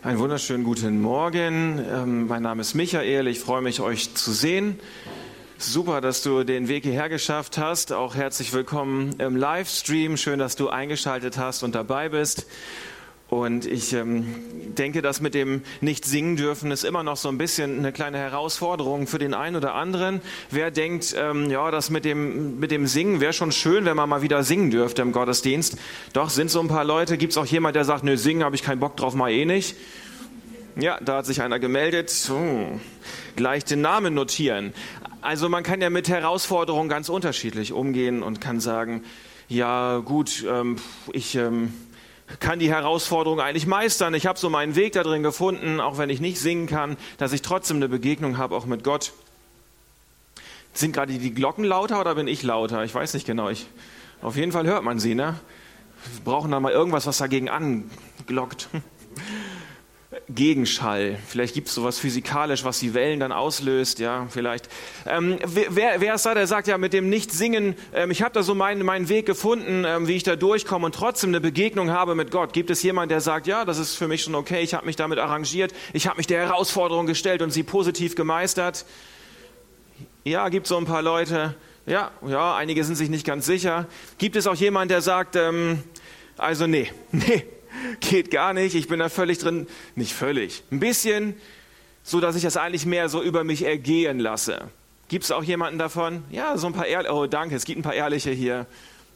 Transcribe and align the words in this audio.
Einen 0.00 0.20
wunderschönen 0.20 0.62
guten 0.62 1.02
Morgen. 1.02 1.84
Ähm, 1.92 2.28
mein 2.28 2.40
Name 2.40 2.60
ist 2.60 2.74
Michael. 2.74 3.26
Ich 3.26 3.40
freue 3.40 3.62
mich, 3.62 3.80
euch 3.80 4.14
zu 4.14 4.30
sehen. 4.30 4.78
Super, 5.58 6.00
dass 6.00 6.22
du 6.22 6.44
den 6.44 6.68
Weg 6.68 6.84
hierher 6.84 7.08
geschafft 7.08 7.58
hast. 7.58 7.92
Auch 7.92 8.14
herzlich 8.14 8.52
willkommen 8.52 9.16
im 9.18 9.34
Livestream. 9.34 10.16
Schön, 10.16 10.38
dass 10.38 10.54
du 10.54 10.68
eingeschaltet 10.68 11.36
hast 11.36 11.64
und 11.64 11.74
dabei 11.74 12.10
bist. 12.10 12.46
Und 13.30 13.66
ich 13.66 13.92
ähm, 13.92 14.34
denke, 14.78 15.02
dass 15.02 15.20
mit 15.20 15.34
dem 15.34 15.62
nicht 15.82 16.06
singen 16.06 16.36
dürfen 16.36 16.70
ist 16.70 16.82
immer 16.82 17.02
noch 17.02 17.18
so 17.18 17.28
ein 17.28 17.36
bisschen 17.36 17.78
eine 17.78 17.92
kleine 17.92 18.16
Herausforderung 18.16 19.06
für 19.06 19.18
den 19.18 19.34
einen 19.34 19.56
oder 19.56 19.74
anderen. 19.74 20.22
Wer 20.50 20.70
denkt, 20.70 21.14
ähm, 21.18 21.50
ja, 21.50 21.70
das 21.70 21.90
mit 21.90 22.06
dem, 22.06 22.58
mit 22.58 22.70
dem 22.70 22.86
Singen 22.86 23.20
wäre 23.20 23.34
schon 23.34 23.52
schön, 23.52 23.84
wenn 23.84 23.96
man 23.96 24.08
mal 24.08 24.22
wieder 24.22 24.44
singen 24.44 24.70
dürfte 24.70 25.02
im 25.02 25.12
Gottesdienst. 25.12 25.76
Doch 26.14 26.30
sind 26.30 26.50
so 26.50 26.60
ein 26.60 26.68
paar 26.68 26.84
Leute. 26.84 27.18
Gibt 27.18 27.32
es 27.32 27.36
auch 27.36 27.44
jemand, 27.44 27.76
der 27.76 27.84
sagt, 27.84 28.02
nö, 28.02 28.16
singen 28.16 28.44
habe 28.44 28.56
ich 28.56 28.62
keinen 28.62 28.80
Bock 28.80 28.96
drauf, 28.96 29.14
mal 29.14 29.30
eh 29.30 29.44
nicht. 29.44 29.76
Ja, 30.76 30.98
da 31.00 31.18
hat 31.18 31.26
sich 31.26 31.42
einer 31.42 31.58
gemeldet. 31.58 32.30
Oh, 32.32 32.80
gleich 33.36 33.64
den 33.64 33.82
Namen 33.82 34.14
notieren. 34.14 34.72
Also 35.20 35.50
man 35.50 35.64
kann 35.64 35.82
ja 35.82 35.90
mit 35.90 36.08
Herausforderungen 36.08 36.88
ganz 36.88 37.10
unterschiedlich 37.10 37.72
umgehen 37.72 38.22
und 38.22 38.40
kann 38.40 38.58
sagen, 38.60 39.02
ja 39.48 39.98
gut, 39.98 40.46
ähm, 40.48 40.76
ich... 41.12 41.34
Ähm, 41.34 41.74
kann 42.40 42.58
die 42.58 42.70
Herausforderung 42.70 43.40
eigentlich 43.40 43.66
meistern. 43.66 44.14
Ich 44.14 44.26
habe 44.26 44.38
so 44.38 44.50
meinen 44.50 44.76
Weg 44.76 44.92
da 44.92 45.02
drin 45.02 45.22
gefunden, 45.22 45.80
auch 45.80 45.98
wenn 45.98 46.10
ich 46.10 46.20
nicht 46.20 46.38
singen 46.38 46.66
kann, 46.66 46.96
dass 47.16 47.32
ich 47.32 47.42
trotzdem 47.42 47.78
eine 47.78 47.88
Begegnung 47.88 48.38
habe, 48.38 48.54
auch 48.54 48.66
mit 48.66 48.84
Gott. 48.84 49.12
Sind 50.74 50.92
gerade 50.92 51.12
die 51.12 51.34
Glocken 51.34 51.64
lauter 51.64 52.00
oder 52.00 52.14
bin 52.14 52.28
ich 52.28 52.42
lauter? 52.42 52.84
Ich 52.84 52.94
weiß 52.94 53.14
nicht 53.14 53.26
genau. 53.26 53.48
Ich, 53.48 53.66
auf 54.22 54.36
jeden 54.36 54.52
Fall 54.52 54.66
hört 54.66 54.84
man 54.84 54.98
sie, 54.98 55.14
ne? 55.14 55.40
Wir 56.14 56.24
brauchen 56.24 56.50
da 56.50 56.60
mal 56.60 56.72
irgendwas, 56.72 57.06
was 57.06 57.18
dagegen 57.18 57.48
anglockt. 57.48 58.68
Gegenschall. 60.30 61.18
Vielleicht 61.26 61.54
gibt 61.54 61.68
es 61.68 61.74
sowas 61.74 61.98
physikalisch, 61.98 62.62
was 62.64 62.78
die 62.78 62.92
Wellen 62.92 63.18
dann 63.18 63.32
auslöst, 63.32 63.98
ja, 63.98 64.26
vielleicht. 64.28 64.68
Ähm, 65.06 65.38
wer, 65.44 66.00
wer 66.00 66.14
ist 66.14 66.26
da, 66.26 66.34
der 66.34 66.46
sagt 66.46 66.68
ja 66.68 66.76
mit 66.76 66.92
dem 66.92 67.08
Nicht-Singen, 67.08 67.74
ähm, 67.94 68.10
ich 68.10 68.22
habe 68.22 68.34
da 68.34 68.42
so 68.42 68.54
meinen, 68.54 68.84
meinen 68.84 69.08
Weg 69.08 69.24
gefunden, 69.24 69.84
ähm, 69.86 70.06
wie 70.06 70.16
ich 70.16 70.24
da 70.24 70.36
durchkomme 70.36 70.84
und 70.84 70.94
trotzdem 70.94 71.30
eine 71.30 71.40
Begegnung 71.40 71.90
habe 71.90 72.14
mit 72.14 72.30
Gott. 72.30 72.52
Gibt 72.52 72.68
es 72.68 72.82
jemanden, 72.82 73.08
der 73.08 73.22
sagt, 73.22 73.46
ja, 73.46 73.64
das 73.64 73.78
ist 73.78 73.94
für 73.94 74.06
mich 74.06 74.22
schon 74.22 74.34
okay, 74.34 74.60
ich 74.60 74.74
habe 74.74 74.84
mich 74.84 74.96
damit 74.96 75.18
arrangiert, 75.18 75.72
ich 75.94 76.06
habe 76.06 76.18
mich 76.18 76.26
der 76.26 76.40
Herausforderung 76.46 77.06
gestellt 77.06 77.40
und 77.40 77.50
sie 77.50 77.62
positiv 77.62 78.14
gemeistert? 78.14 78.84
Ja, 80.24 80.50
gibt 80.50 80.66
so 80.66 80.76
ein 80.76 80.84
paar 80.84 81.00
Leute. 81.00 81.54
Ja, 81.86 82.10
ja, 82.26 82.54
einige 82.54 82.84
sind 82.84 82.96
sich 82.96 83.08
nicht 83.08 83.26
ganz 83.26 83.46
sicher. 83.46 83.86
Gibt 84.18 84.36
es 84.36 84.46
auch 84.46 84.56
jemanden, 84.56 84.90
der 84.90 85.00
sagt, 85.00 85.36
ähm, 85.36 85.82
also 86.36 86.66
nee, 86.66 86.92
nee, 87.12 87.44
geht 88.00 88.30
gar 88.30 88.52
nicht, 88.52 88.74
ich 88.74 88.88
bin 88.88 88.98
da 88.98 89.08
völlig 89.08 89.38
drin, 89.38 89.66
nicht 89.94 90.14
völlig, 90.14 90.62
ein 90.70 90.80
bisschen, 90.80 91.34
so 92.02 92.20
dass 92.20 92.36
ich 92.36 92.42
das 92.42 92.56
eigentlich 92.56 92.86
mehr 92.86 93.08
so 93.08 93.22
über 93.22 93.44
mich 93.44 93.62
ergehen 93.62 94.18
lasse. 94.18 94.68
Gibt 95.08 95.24
es 95.24 95.30
auch 95.30 95.42
jemanden 95.42 95.78
davon? 95.78 96.22
Ja, 96.30 96.56
so 96.58 96.66
ein 96.66 96.72
paar 96.72 96.86
ehrliche, 96.86 97.14
oh 97.14 97.26
danke, 97.26 97.54
es 97.54 97.64
gibt 97.64 97.78
ein 97.78 97.82
paar 97.82 97.94
ehrliche 97.94 98.30
hier, 98.30 98.66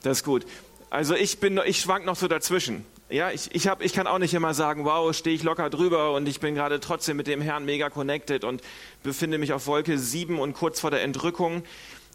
das 0.02 0.18
ist 0.18 0.24
gut. 0.24 0.46
Also 0.90 1.14
ich 1.14 1.38
bin, 1.38 1.58
ich 1.64 1.80
schwank 1.80 2.04
noch 2.04 2.16
so 2.16 2.28
dazwischen. 2.28 2.84
Ja, 3.08 3.30
ich, 3.30 3.54
ich, 3.54 3.68
hab, 3.68 3.82
ich 3.82 3.92
kann 3.92 4.06
auch 4.06 4.18
nicht 4.18 4.32
immer 4.32 4.54
sagen, 4.54 4.86
wow, 4.86 5.14
stehe 5.14 5.36
ich 5.36 5.42
locker 5.42 5.68
drüber 5.68 6.12
und 6.12 6.26
ich 6.26 6.40
bin 6.40 6.54
gerade 6.54 6.80
trotzdem 6.80 7.18
mit 7.18 7.26
dem 7.26 7.42
Herrn 7.42 7.64
mega 7.66 7.90
connected 7.90 8.42
und 8.42 8.62
befinde 9.02 9.36
mich 9.36 9.52
auf 9.52 9.66
Wolke 9.66 9.98
7 9.98 10.38
und 10.38 10.54
kurz 10.54 10.80
vor 10.80 10.90
der 10.90 11.02
Entrückung. 11.02 11.62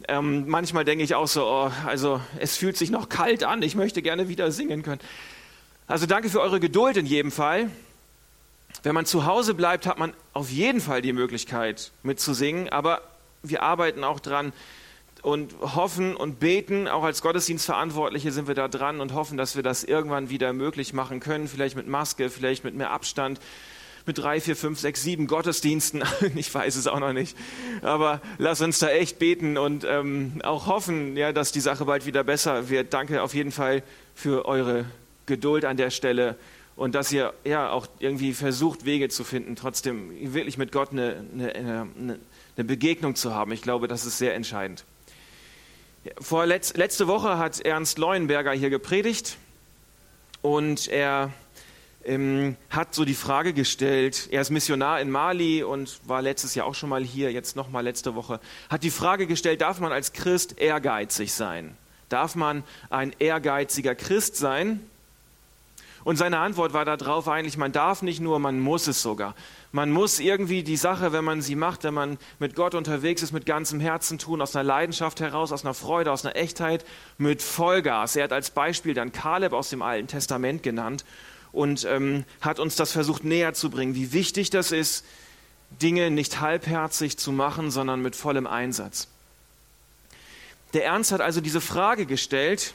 Ähm, 0.06 0.44
manchmal 0.48 0.84
denke 0.84 1.04
ich 1.04 1.14
auch 1.14 1.28
so, 1.28 1.44
oh, 1.44 1.70
also 1.86 2.20
es 2.38 2.56
fühlt 2.56 2.76
sich 2.76 2.90
noch 2.90 3.08
kalt 3.08 3.44
an, 3.44 3.62
ich 3.62 3.74
möchte 3.74 4.02
gerne 4.02 4.28
wieder 4.28 4.50
singen 4.50 4.82
können. 4.82 5.00
Also 5.88 6.04
danke 6.04 6.28
für 6.28 6.42
eure 6.42 6.60
Geduld 6.60 6.98
in 6.98 7.06
jedem 7.06 7.32
Fall. 7.32 7.70
Wenn 8.82 8.94
man 8.94 9.06
zu 9.06 9.24
Hause 9.24 9.54
bleibt, 9.54 9.86
hat 9.86 9.98
man 9.98 10.12
auf 10.34 10.50
jeden 10.50 10.82
Fall 10.82 11.00
die 11.00 11.14
Möglichkeit 11.14 11.92
mitzusingen, 12.02 12.68
aber 12.68 13.00
wir 13.42 13.62
arbeiten 13.62 14.04
auch 14.04 14.20
dran 14.20 14.52
und 15.22 15.54
hoffen 15.62 16.14
und 16.14 16.40
beten, 16.40 16.88
auch 16.88 17.04
als 17.04 17.22
Gottesdienstverantwortliche 17.22 18.32
sind 18.32 18.48
wir 18.48 18.54
da 18.54 18.68
dran 18.68 19.00
und 19.00 19.14
hoffen, 19.14 19.38
dass 19.38 19.56
wir 19.56 19.62
das 19.62 19.82
irgendwann 19.82 20.28
wieder 20.28 20.52
möglich 20.52 20.92
machen 20.92 21.20
können, 21.20 21.48
vielleicht 21.48 21.74
mit 21.74 21.88
Maske, 21.88 22.28
vielleicht 22.28 22.64
mit 22.64 22.74
mehr 22.74 22.90
Abstand, 22.90 23.40
mit 24.04 24.18
drei, 24.18 24.42
vier, 24.42 24.56
fünf, 24.56 24.78
sechs, 24.78 25.02
sieben 25.02 25.26
Gottesdiensten. 25.26 26.04
Ich 26.36 26.54
weiß 26.54 26.76
es 26.76 26.86
auch 26.86 27.00
noch 27.00 27.14
nicht. 27.14 27.34
Aber 27.80 28.20
lass 28.36 28.60
uns 28.60 28.78
da 28.78 28.90
echt 28.90 29.18
beten 29.18 29.56
und 29.56 29.86
ähm, 29.88 30.42
auch 30.44 30.66
hoffen, 30.66 31.16
ja, 31.16 31.32
dass 31.32 31.50
die 31.50 31.60
Sache 31.60 31.86
bald 31.86 32.04
wieder 32.04 32.24
besser 32.24 32.68
wird. 32.68 32.92
Danke 32.92 33.22
auf 33.22 33.32
jeden 33.32 33.52
Fall 33.52 33.82
für 34.14 34.44
eure 34.44 34.84
Geduld 35.28 35.64
an 35.64 35.76
der 35.76 35.90
Stelle 35.90 36.36
und 36.78 36.94
dass 36.94 37.12
ihr 37.12 37.34
ja 37.44 37.70
auch 37.70 37.86
irgendwie 37.98 38.32
versucht, 38.32 38.84
Wege 38.84 39.08
zu 39.08 39.24
finden, 39.24 39.56
trotzdem 39.56 40.10
wirklich 40.32 40.58
mit 40.58 40.70
Gott 40.70 40.92
eine, 40.92 41.24
eine, 41.34 41.88
eine, 42.56 42.64
Begegnung 42.64 43.14
zu 43.14 43.34
haben. 43.34 43.52
Ich 43.52 43.62
glaube, 43.62 43.88
das 43.88 44.04
ist 44.04 44.18
sehr 44.18 44.34
entscheidend. 44.34 44.84
Vor 46.20 46.46
letz, 46.46 46.74
letzte 46.74 47.06
Woche 47.06 47.36
hat 47.38 47.60
Ernst 47.60 47.98
Leuenberger 47.98 48.52
hier 48.52 48.70
gepredigt 48.70 49.36
und 50.40 50.86
er 50.88 51.32
ähm, 52.04 52.56
hat 52.70 52.94
so 52.94 53.04
die 53.04 53.14
Frage 53.14 53.52
gestellt, 53.52 54.28
er 54.30 54.40
ist 54.40 54.50
Missionar 54.50 55.00
in 55.00 55.10
Mali 55.10 55.64
und 55.64 56.00
war 56.06 56.22
letztes 56.22 56.54
Jahr 56.54 56.66
auch 56.66 56.74
schon 56.74 56.88
mal 56.88 57.02
hier, 57.02 57.32
jetzt 57.32 57.56
nochmal 57.56 57.84
letzte 57.84 58.14
Woche, 58.14 58.40
hat 58.70 58.84
die 58.84 58.90
Frage 58.90 59.26
gestellt, 59.26 59.60
darf 59.60 59.80
man 59.80 59.92
als 59.92 60.12
Christ 60.12 60.58
ehrgeizig 60.58 61.32
sein? 61.32 61.76
Darf 62.08 62.36
man 62.36 62.62
ein 62.88 63.14
ehrgeiziger 63.18 63.94
Christ 63.94 64.36
sein? 64.36 64.80
Und 66.04 66.16
seine 66.16 66.38
Antwort 66.38 66.72
war 66.72 66.84
darauf 66.84 67.28
eigentlich, 67.28 67.56
man 67.56 67.72
darf 67.72 68.02
nicht 68.02 68.20
nur, 68.20 68.38
man 68.38 68.60
muss 68.60 68.86
es 68.86 69.02
sogar. 69.02 69.34
Man 69.72 69.90
muss 69.90 70.20
irgendwie 70.20 70.62
die 70.62 70.76
Sache, 70.76 71.12
wenn 71.12 71.24
man 71.24 71.42
sie 71.42 71.54
macht, 71.54 71.84
wenn 71.84 71.94
man 71.94 72.18
mit 72.38 72.54
Gott 72.54 72.74
unterwegs 72.74 73.22
ist, 73.22 73.32
mit 73.32 73.46
ganzem 73.46 73.80
Herzen 73.80 74.18
tun, 74.18 74.40
aus 74.40 74.56
einer 74.56 74.64
Leidenschaft 74.64 75.20
heraus, 75.20 75.52
aus 75.52 75.64
einer 75.64 75.74
Freude, 75.74 76.12
aus 76.12 76.24
einer 76.24 76.36
Echtheit, 76.36 76.84
mit 77.18 77.42
Vollgas. 77.42 78.16
Er 78.16 78.24
hat 78.24 78.32
als 78.32 78.50
Beispiel 78.50 78.94
dann 78.94 79.12
Kaleb 79.12 79.52
aus 79.52 79.70
dem 79.70 79.82
Alten 79.82 80.06
Testament 80.06 80.62
genannt 80.62 81.04
und 81.52 81.84
ähm, 81.84 82.24
hat 82.40 82.60
uns 82.60 82.76
das 82.76 82.92
versucht 82.92 83.24
näher 83.24 83.54
zu 83.54 83.68
bringen, 83.70 83.94
wie 83.94 84.12
wichtig 84.12 84.50
das 84.50 84.72
ist, 84.72 85.04
Dinge 85.82 86.10
nicht 86.10 86.40
halbherzig 86.40 87.18
zu 87.18 87.32
machen, 87.32 87.70
sondern 87.70 88.00
mit 88.00 88.16
vollem 88.16 88.46
Einsatz. 88.46 89.08
Der 90.74 90.84
Ernst 90.84 91.12
hat 91.12 91.20
also 91.20 91.40
diese 91.40 91.60
Frage 91.60 92.06
gestellt, 92.06 92.74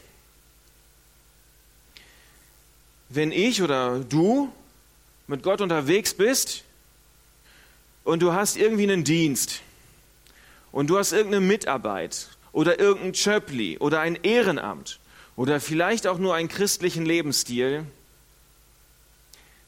wenn 3.16 3.32
ich 3.32 3.62
oder 3.62 4.00
du 4.00 4.52
mit 5.28 5.44
Gott 5.44 5.62
unterwegs 5.62 6.14
bist 6.16 6.64
und 8.04 8.22
du 8.22 8.34
hast 8.34 8.58
irgendwie 8.58 8.84
einen 8.84 9.04
Dienst 9.04 9.62
und 10.72 10.88
du 10.88 10.98
hast 10.98 11.12
irgendeine 11.12 11.46
Mitarbeit 11.46 12.30
oder 12.52 12.80
irgendein 12.80 13.14
Chöpli 13.14 13.78
oder 13.78 14.00
ein 14.00 14.16
Ehrenamt 14.24 15.00
oder 15.36 15.60
vielleicht 15.60 16.08
auch 16.08 16.18
nur 16.18 16.34
einen 16.34 16.50
christlichen 16.50 17.06
Lebensstil 17.06 17.86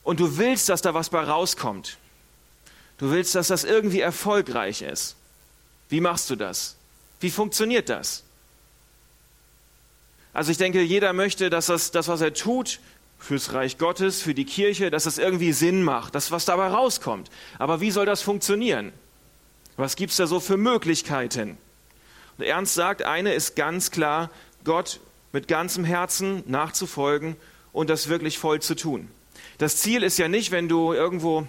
und 0.04 0.20
du 0.20 0.38
willst, 0.38 0.70
dass 0.70 0.82
da 0.82 0.94
was 0.94 1.10
bei 1.10 1.22
rauskommt. 1.22 1.98
Du 2.98 3.12
willst, 3.12 3.36
dass 3.36 3.48
das 3.48 3.64
irgendwie 3.64 4.00
erfolgreich 4.00 4.82
ist. 4.82 5.16
Wie 5.90 6.02
machst 6.02 6.30
du 6.30 6.36
das? 6.36 6.76
Wie 7.20 7.30
funktioniert 7.30 7.90
das? 7.90 8.24
Also 10.34 10.52
ich 10.52 10.58
denke, 10.58 10.82
jeder 10.82 11.14
möchte, 11.14 11.50
dass 11.50 11.68
das, 11.68 11.92
das 11.92 12.08
was 12.08 12.22
er 12.22 12.34
tut, 12.34 12.80
fürs 13.26 13.54
Reich 13.54 13.78
Gottes, 13.78 14.22
für 14.22 14.36
die 14.36 14.46
Kirche, 14.46 14.92
dass 14.92 15.08
es 15.08 15.18
irgendwie 15.18 15.52
Sinn 15.52 15.84
macht, 15.84 16.14
dass 16.14 16.32
was 16.32 16.46
dabei 16.46 16.68
rauskommt. 16.68 17.32
Aber 17.58 17.82
wie 17.82 17.92
soll 17.92 18.06
das 18.06 18.22
funktionieren? 18.22 18.94
Was 19.78 19.96
gibt 19.96 20.12
es 20.12 20.18
da 20.18 20.28
so 20.28 20.40
für 20.40 20.58
Möglichkeiten? 20.58 21.58
Und 22.38 22.46
Ernst 22.46 22.76
sagt, 22.76 23.02
eine 23.02 23.34
ist 23.34 23.56
ganz 23.56 23.92
klar, 23.92 24.30
Gott 24.64 25.00
mit 25.32 25.48
ganzem 25.48 25.84
Herzen 25.84 26.44
nachzufolgen 26.46 27.36
und 27.74 27.90
das 27.90 28.10
wirklich 28.10 28.38
voll 28.38 28.62
zu 28.62 28.76
tun. 28.76 29.10
Das 29.58 29.78
Ziel 29.78 30.04
ist 30.04 30.18
ja 30.18 30.28
nicht, 30.28 30.52
wenn 30.52 30.70
du 30.70 30.94
irgendwo 30.94 31.48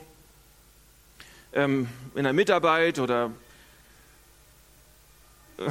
ähm, 1.52 1.88
in 2.14 2.24
der 2.24 2.32
Mitarbeit 2.32 2.98
oder 2.98 3.30
äh, 5.58 5.70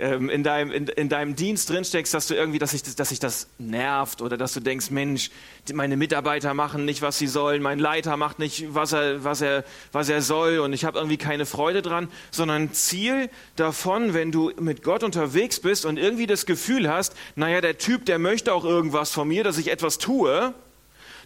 ähm, 0.00 0.30
in, 0.30 0.44
deinem, 0.44 0.70
in, 0.70 0.86
in, 0.86 1.08
deinem 1.08 1.34
Dienst 1.34 1.70
drinsteckst, 1.70 2.14
dass 2.14 2.28
du 2.28 2.34
irgendwie, 2.34 2.58
dass 2.58 2.70
sich 2.70 2.82
dass 2.94 3.10
ich 3.10 3.18
das 3.18 3.48
nervt 3.58 4.22
oder 4.22 4.36
dass 4.36 4.52
du 4.52 4.60
denkst, 4.60 4.90
Mensch, 4.90 5.30
meine 5.72 5.96
Mitarbeiter 5.96 6.54
machen 6.54 6.84
nicht, 6.84 7.02
was 7.02 7.18
sie 7.18 7.26
sollen, 7.26 7.62
mein 7.62 7.80
Leiter 7.80 8.16
macht 8.16 8.38
nicht, 8.38 8.72
was 8.74 8.92
er, 8.92 9.24
was 9.24 9.40
er, 9.40 9.64
was 9.90 10.08
er 10.08 10.22
soll 10.22 10.60
und 10.60 10.72
ich 10.72 10.84
habe 10.84 10.98
irgendwie 10.98 11.16
keine 11.16 11.46
Freude 11.46 11.82
dran, 11.82 12.08
sondern 12.30 12.72
Ziel 12.72 13.28
davon, 13.56 14.14
wenn 14.14 14.30
du 14.30 14.52
mit 14.60 14.84
Gott 14.84 15.02
unterwegs 15.02 15.58
bist 15.58 15.84
und 15.84 15.96
irgendwie 15.96 16.26
das 16.26 16.46
Gefühl 16.46 16.88
hast, 16.88 17.14
naja, 17.34 17.60
der 17.60 17.78
Typ, 17.78 18.06
der 18.06 18.20
möchte 18.20 18.54
auch 18.54 18.64
irgendwas 18.64 19.10
von 19.10 19.26
mir, 19.26 19.42
dass 19.42 19.58
ich 19.58 19.68
etwas 19.68 19.98
tue, 19.98 20.54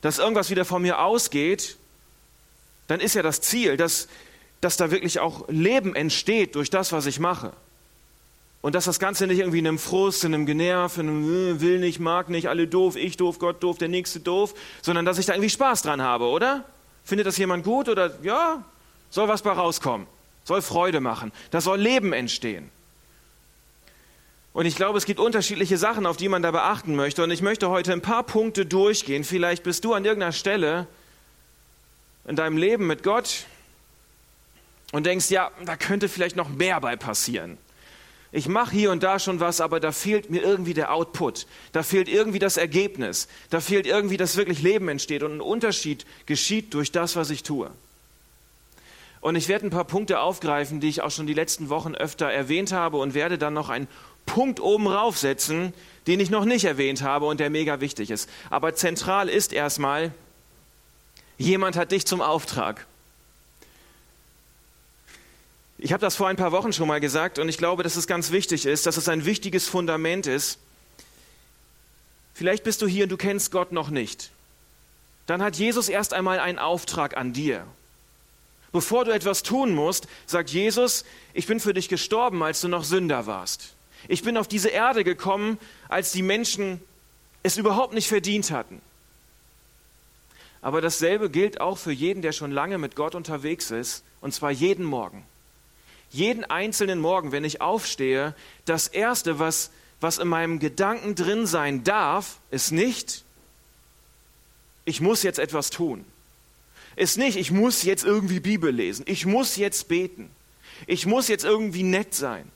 dass 0.00 0.18
irgendwas 0.18 0.48
wieder 0.48 0.64
von 0.64 0.80
mir 0.80 1.00
ausgeht, 1.00 1.76
dann 2.86 3.00
ist 3.00 3.14
ja 3.14 3.22
das 3.22 3.42
Ziel, 3.42 3.76
dass, 3.76 4.08
dass 4.62 4.78
da 4.78 4.90
wirklich 4.90 5.20
auch 5.20 5.46
Leben 5.48 5.94
entsteht 5.94 6.54
durch 6.54 6.70
das, 6.70 6.92
was 6.92 7.04
ich 7.04 7.20
mache. 7.20 7.52
Und 8.62 8.76
dass 8.76 8.84
das 8.84 9.00
Ganze 9.00 9.26
nicht 9.26 9.40
irgendwie 9.40 9.58
in 9.58 9.66
einem 9.66 9.78
Frust, 9.78 10.24
in 10.24 10.34
einem 10.34 10.46
Generv, 10.46 10.96
in 10.96 11.08
einem 11.08 11.56
äh, 11.56 11.60
will 11.60 11.80
nicht, 11.80 11.98
mag 11.98 12.30
nicht, 12.30 12.48
alle 12.48 12.68
doof, 12.68 12.96
ich 12.96 13.16
doof, 13.16 13.38
Gott 13.40 13.62
doof, 13.62 13.76
der 13.76 13.88
Nächste 13.88 14.20
doof, 14.20 14.54
sondern 14.80 15.04
dass 15.04 15.18
ich 15.18 15.26
da 15.26 15.34
irgendwie 15.34 15.50
Spaß 15.50 15.82
dran 15.82 16.00
habe, 16.00 16.26
oder? 16.26 16.64
Findet 17.04 17.26
das 17.26 17.36
jemand 17.36 17.64
gut 17.64 17.88
oder 17.88 18.12
ja, 18.22 18.64
soll 19.10 19.26
was 19.26 19.42
bei 19.42 19.50
rauskommen, 19.50 20.06
soll 20.44 20.62
Freude 20.62 21.00
machen, 21.00 21.32
da 21.50 21.60
soll 21.60 21.78
Leben 21.78 22.12
entstehen. 22.12 22.70
Und 24.52 24.66
ich 24.66 24.76
glaube, 24.76 24.98
es 24.98 25.06
gibt 25.06 25.18
unterschiedliche 25.18 25.76
Sachen, 25.76 26.06
auf 26.06 26.16
die 26.16 26.28
man 26.28 26.42
da 26.42 26.50
beachten 26.50 26.94
möchte. 26.94 27.24
Und 27.24 27.30
ich 27.30 27.40
möchte 27.40 27.70
heute 27.70 27.92
ein 27.92 28.02
paar 28.02 28.22
Punkte 28.22 28.66
durchgehen. 28.66 29.24
Vielleicht 29.24 29.62
bist 29.62 29.82
du 29.84 29.94
an 29.94 30.04
irgendeiner 30.04 30.32
Stelle 30.32 30.86
in 32.26 32.36
deinem 32.36 32.58
Leben 32.58 32.86
mit 32.86 33.02
Gott 33.02 33.46
und 34.92 35.06
denkst, 35.06 35.30
ja, 35.30 35.50
da 35.64 35.76
könnte 35.76 36.10
vielleicht 36.10 36.36
noch 36.36 36.50
mehr 36.50 36.80
bei 36.80 36.96
passieren. 36.96 37.56
Ich 38.34 38.48
mache 38.48 38.74
hier 38.74 38.90
und 38.90 39.02
da 39.02 39.18
schon 39.18 39.40
was, 39.40 39.60
aber 39.60 39.78
da 39.78 39.92
fehlt 39.92 40.30
mir 40.30 40.42
irgendwie 40.42 40.72
der 40.72 40.94
Output. 40.94 41.46
Da 41.72 41.82
fehlt 41.82 42.08
irgendwie 42.08 42.38
das 42.38 42.56
Ergebnis. 42.56 43.28
Da 43.50 43.60
fehlt 43.60 43.86
irgendwie, 43.86 44.16
dass 44.16 44.36
wirklich 44.36 44.62
Leben 44.62 44.88
entsteht 44.88 45.22
und 45.22 45.36
ein 45.36 45.40
Unterschied 45.42 46.06
geschieht 46.24 46.72
durch 46.72 46.90
das, 46.90 47.14
was 47.14 47.28
ich 47.28 47.42
tue. 47.42 47.70
Und 49.20 49.36
ich 49.36 49.48
werde 49.48 49.66
ein 49.66 49.70
paar 49.70 49.84
Punkte 49.84 50.18
aufgreifen, 50.20 50.80
die 50.80 50.88
ich 50.88 51.02
auch 51.02 51.10
schon 51.10 51.26
die 51.26 51.34
letzten 51.34 51.68
Wochen 51.68 51.94
öfter 51.94 52.26
erwähnt 52.26 52.72
habe 52.72 52.96
und 52.96 53.12
werde 53.12 53.36
dann 53.36 53.52
noch 53.52 53.68
einen 53.68 53.86
Punkt 54.24 54.60
oben 54.60 54.88
raufsetzen, 54.88 55.74
den 56.06 56.18
ich 56.18 56.30
noch 56.30 56.46
nicht 56.46 56.64
erwähnt 56.64 57.02
habe 57.02 57.26
und 57.26 57.38
der 57.38 57.50
mega 57.50 57.80
wichtig 57.80 58.10
ist. 58.10 58.30
Aber 58.48 58.74
zentral 58.74 59.28
ist 59.28 59.52
erstmal, 59.52 60.12
jemand 61.36 61.76
hat 61.76 61.92
dich 61.92 62.06
zum 62.06 62.22
Auftrag. 62.22 62.86
Ich 65.84 65.92
habe 65.92 66.00
das 66.00 66.14
vor 66.14 66.28
ein 66.28 66.36
paar 66.36 66.52
Wochen 66.52 66.72
schon 66.72 66.86
mal 66.86 67.00
gesagt 67.00 67.40
und 67.40 67.48
ich 67.48 67.58
glaube, 67.58 67.82
dass 67.82 67.96
es 67.96 68.06
ganz 68.06 68.30
wichtig 68.30 68.66
ist, 68.66 68.86
dass 68.86 68.96
es 68.96 69.08
ein 69.08 69.24
wichtiges 69.24 69.68
Fundament 69.68 70.28
ist. 70.28 70.60
Vielleicht 72.34 72.62
bist 72.62 72.82
du 72.82 72.86
hier 72.86 73.02
und 73.02 73.08
du 73.08 73.16
kennst 73.16 73.50
Gott 73.50 73.72
noch 73.72 73.90
nicht. 73.90 74.30
Dann 75.26 75.42
hat 75.42 75.56
Jesus 75.56 75.88
erst 75.88 76.14
einmal 76.14 76.38
einen 76.38 76.60
Auftrag 76.60 77.16
an 77.16 77.32
dir. 77.32 77.66
Bevor 78.70 79.04
du 79.04 79.10
etwas 79.10 79.42
tun 79.42 79.74
musst, 79.74 80.06
sagt 80.24 80.50
Jesus, 80.50 81.04
ich 81.34 81.48
bin 81.48 81.58
für 81.58 81.74
dich 81.74 81.88
gestorben, 81.88 82.44
als 82.44 82.60
du 82.60 82.68
noch 82.68 82.84
Sünder 82.84 83.26
warst. 83.26 83.74
Ich 84.06 84.22
bin 84.22 84.36
auf 84.36 84.46
diese 84.46 84.68
Erde 84.68 85.02
gekommen, 85.02 85.58
als 85.88 86.12
die 86.12 86.22
Menschen 86.22 86.80
es 87.42 87.56
überhaupt 87.56 87.92
nicht 87.92 88.06
verdient 88.06 88.52
hatten. 88.52 88.80
Aber 90.60 90.80
dasselbe 90.80 91.28
gilt 91.28 91.60
auch 91.60 91.76
für 91.76 91.90
jeden, 91.90 92.22
der 92.22 92.30
schon 92.30 92.52
lange 92.52 92.78
mit 92.78 92.94
Gott 92.94 93.16
unterwegs 93.16 93.72
ist, 93.72 94.04
und 94.20 94.32
zwar 94.32 94.52
jeden 94.52 94.84
Morgen 94.84 95.26
jeden 96.12 96.44
einzelnen 96.44 97.00
Morgen, 97.00 97.32
wenn 97.32 97.44
ich 97.44 97.60
aufstehe, 97.60 98.34
das 98.64 98.86
Erste, 98.86 99.38
was, 99.38 99.70
was 100.00 100.18
in 100.18 100.28
meinem 100.28 100.58
Gedanken 100.58 101.14
drin 101.14 101.46
sein 101.46 101.84
darf, 101.84 102.38
ist 102.50 102.70
nicht, 102.70 103.24
ich 104.84 105.00
muss 105.00 105.22
jetzt 105.22 105.38
etwas 105.38 105.70
tun. 105.70 106.04
Ist 106.96 107.16
nicht, 107.16 107.36
ich 107.38 107.50
muss 107.50 107.82
jetzt 107.82 108.04
irgendwie 108.04 108.40
Bibel 108.40 108.70
lesen. 108.70 109.04
Ich 109.08 109.24
muss 109.24 109.56
jetzt 109.56 109.88
beten. 109.88 110.30
Ich 110.86 111.06
muss 111.06 111.28
jetzt 111.28 111.44
irgendwie 111.44 111.82
nett 111.82 112.14
sein. 112.14 112.50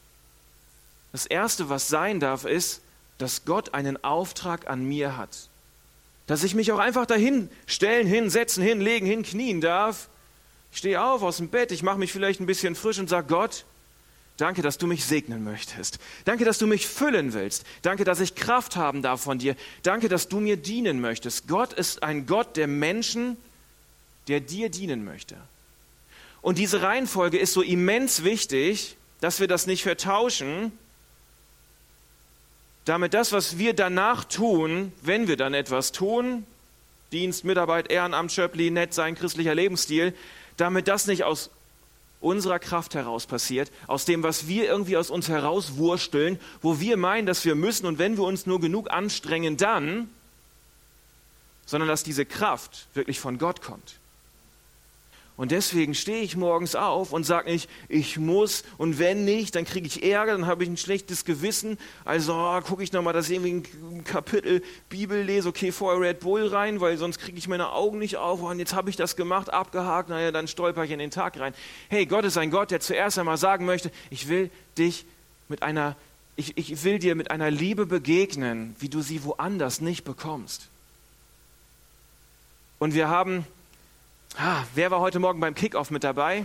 Das 1.12 1.24
Erste, 1.24 1.70
was 1.70 1.88
sein 1.88 2.20
darf, 2.20 2.44
ist, 2.44 2.82
dass 3.16 3.46
Gott 3.46 3.72
einen 3.72 4.02
Auftrag 4.04 4.68
an 4.68 4.84
mir 4.84 5.16
hat. 5.16 5.48
Dass 6.26 6.44
ich 6.44 6.54
mich 6.54 6.72
auch 6.72 6.78
einfach 6.78 7.06
dahin 7.06 7.48
stellen, 7.66 8.06
hinsetzen, 8.06 8.62
hinlegen, 8.62 9.06
hinknien 9.06 9.62
darf 9.62 10.08
ich 10.76 10.80
stehe 10.80 11.02
auf 11.02 11.22
aus 11.22 11.38
dem 11.38 11.48
Bett, 11.48 11.72
ich 11.72 11.82
mache 11.82 11.96
mich 11.96 12.12
vielleicht 12.12 12.38
ein 12.38 12.44
bisschen 12.44 12.74
frisch 12.74 12.98
und 12.98 13.08
sage, 13.08 13.28
Gott, 13.28 13.64
danke, 14.36 14.60
dass 14.60 14.76
du 14.76 14.86
mich 14.86 15.06
segnen 15.06 15.42
möchtest. 15.42 15.98
Danke, 16.26 16.44
dass 16.44 16.58
du 16.58 16.66
mich 16.66 16.86
füllen 16.86 17.32
willst. 17.32 17.64
Danke, 17.80 18.04
dass 18.04 18.20
ich 18.20 18.34
Kraft 18.34 18.76
haben 18.76 19.00
darf 19.00 19.22
von 19.22 19.38
dir. 19.38 19.56
Danke, 19.82 20.10
dass 20.10 20.28
du 20.28 20.38
mir 20.38 20.58
dienen 20.58 21.00
möchtest. 21.00 21.48
Gott 21.48 21.72
ist 21.72 22.02
ein 22.02 22.26
Gott 22.26 22.58
der 22.58 22.66
Menschen, 22.66 23.38
der 24.28 24.40
dir 24.40 24.68
dienen 24.68 25.02
möchte. 25.02 25.38
Und 26.42 26.58
diese 26.58 26.82
Reihenfolge 26.82 27.38
ist 27.38 27.54
so 27.54 27.62
immens 27.62 28.22
wichtig, 28.22 28.98
dass 29.22 29.40
wir 29.40 29.48
das 29.48 29.66
nicht 29.66 29.82
vertauschen, 29.82 30.72
damit 32.84 33.14
das, 33.14 33.32
was 33.32 33.56
wir 33.56 33.72
danach 33.72 34.24
tun, 34.24 34.92
wenn 35.00 35.26
wir 35.26 35.38
dann 35.38 35.54
etwas 35.54 35.92
tun, 35.92 36.44
Dienst, 37.12 37.44
Mitarbeit, 37.44 37.90
Ehrenamt, 37.90 38.30
Schöppli, 38.30 38.70
nett 38.70 38.92
sein, 38.92 39.14
christlicher 39.14 39.54
Lebensstil, 39.54 40.12
damit 40.56 40.88
das 40.88 41.06
nicht 41.06 41.24
aus 41.24 41.50
unserer 42.20 42.58
Kraft 42.58 42.94
heraus 42.94 43.26
passiert, 43.26 43.70
aus 43.86 44.04
dem, 44.04 44.22
was 44.22 44.48
wir 44.48 44.64
irgendwie 44.64 44.96
aus 44.96 45.10
uns 45.10 45.28
herauswursteln, 45.28 46.40
wo 46.62 46.80
wir 46.80 46.96
meinen, 46.96 47.26
dass 47.26 47.44
wir 47.44 47.54
müssen 47.54 47.86
und 47.86 47.98
wenn 47.98 48.16
wir 48.16 48.24
uns 48.24 48.46
nur 48.46 48.60
genug 48.60 48.90
anstrengen, 48.90 49.56
dann, 49.56 50.08
sondern 51.66 51.88
dass 51.88 52.04
diese 52.04 52.24
Kraft 52.24 52.86
wirklich 52.94 53.20
von 53.20 53.38
Gott 53.38 53.60
kommt. 53.60 53.98
Und 55.36 55.50
deswegen 55.50 55.94
stehe 55.94 56.22
ich 56.22 56.34
morgens 56.34 56.74
auf 56.74 57.12
und 57.12 57.24
sage 57.24 57.50
nicht, 57.50 57.68
ich 57.88 58.16
muss 58.16 58.64
und 58.78 58.98
wenn 58.98 59.26
nicht, 59.26 59.54
dann 59.54 59.66
kriege 59.66 59.86
ich 59.86 60.02
Ärger, 60.02 60.32
dann 60.32 60.46
habe 60.46 60.64
ich 60.64 60.70
ein 60.70 60.78
schlechtes 60.78 61.26
Gewissen. 61.26 61.76
Also 62.06 62.34
oh, 62.34 62.58
gucke 62.62 62.82
ich 62.82 62.92
nochmal, 62.92 63.12
dass 63.12 63.28
ich 63.28 63.36
irgendwie 63.36 63.68
ein 63.96 64.04
Kapitel 64.04 64.62
Bibel 64.88 65.20
lese, 65.22 65.50
okay, 65.50 65.72
vorher 65.72 66.00
Red 66.00 66.20
Bull 66.20 66.46
rein, 66.46 66.80
weil 66.80 66.96
sonst 66.96 67.18
kriege 67.18 67.36
ich 67.36 67.48
meine 67.48 67.72
Augen 67.72 67.98
nicht 67.98 68.16
auf. 68.16 68.40
Und 68.40 68.58
jetzt 68.58 68.72
habe 68.72 68.88
ich 68.88 68.96
das 68.96 69.14
gemacht, 69.14 69.52
abgehakt, 69.52 70.08
naja, 70.08 70.32
dann 70.32 70.48
stolper 70.48 70.84
ich 70.84 70.90
in 70.90 70.98
den 70.98 71.10
Tag 71.10 71.38
rein. 71.38 71.52
Hey, 71.90 72.06
Gott 72.06 72.24
ist 72.24 72.38
ein 72.38 72.50
Gott, 72.50 72.70
der 72.70 72.80
zuerst 72.80 73.18
einmal 73.18 73.36
sagen 73.36 73.66
möchte, 73.66 73.90
ich 74.08 74.28
will 74.28 74.50
dich 74.78 75.04
mit 75.48 75.62
einer, 75.62 75.96
ich, 76.36 76.56
ich 76.56 76.82
will 76.82 76.98
dir 76.98 77.14
mit 77.14 77.30
einer 77.30 77.50
Liebe 77.50 77.84
begegnen, 77.84 78.74
wie 78.78 78.88
du 78.88 79.02
sie 79.02 79.22
woanders 79.22 79.82
nicht 79.82 80.04
bekommst. 80.04 80.68
Und 82.78 82.94
wir 82.94 83.08
haben 83.08 83.46
Ah, 84.38 84.64
wer 84.74 84.90
war 84.90 85.00
heute 85.00 85.18
Morgen 85.18 85.40
beim 85.40 85.54
Kickoff 85.54 85.90
mit 85.90 86.04
dabei? 86.04 86.44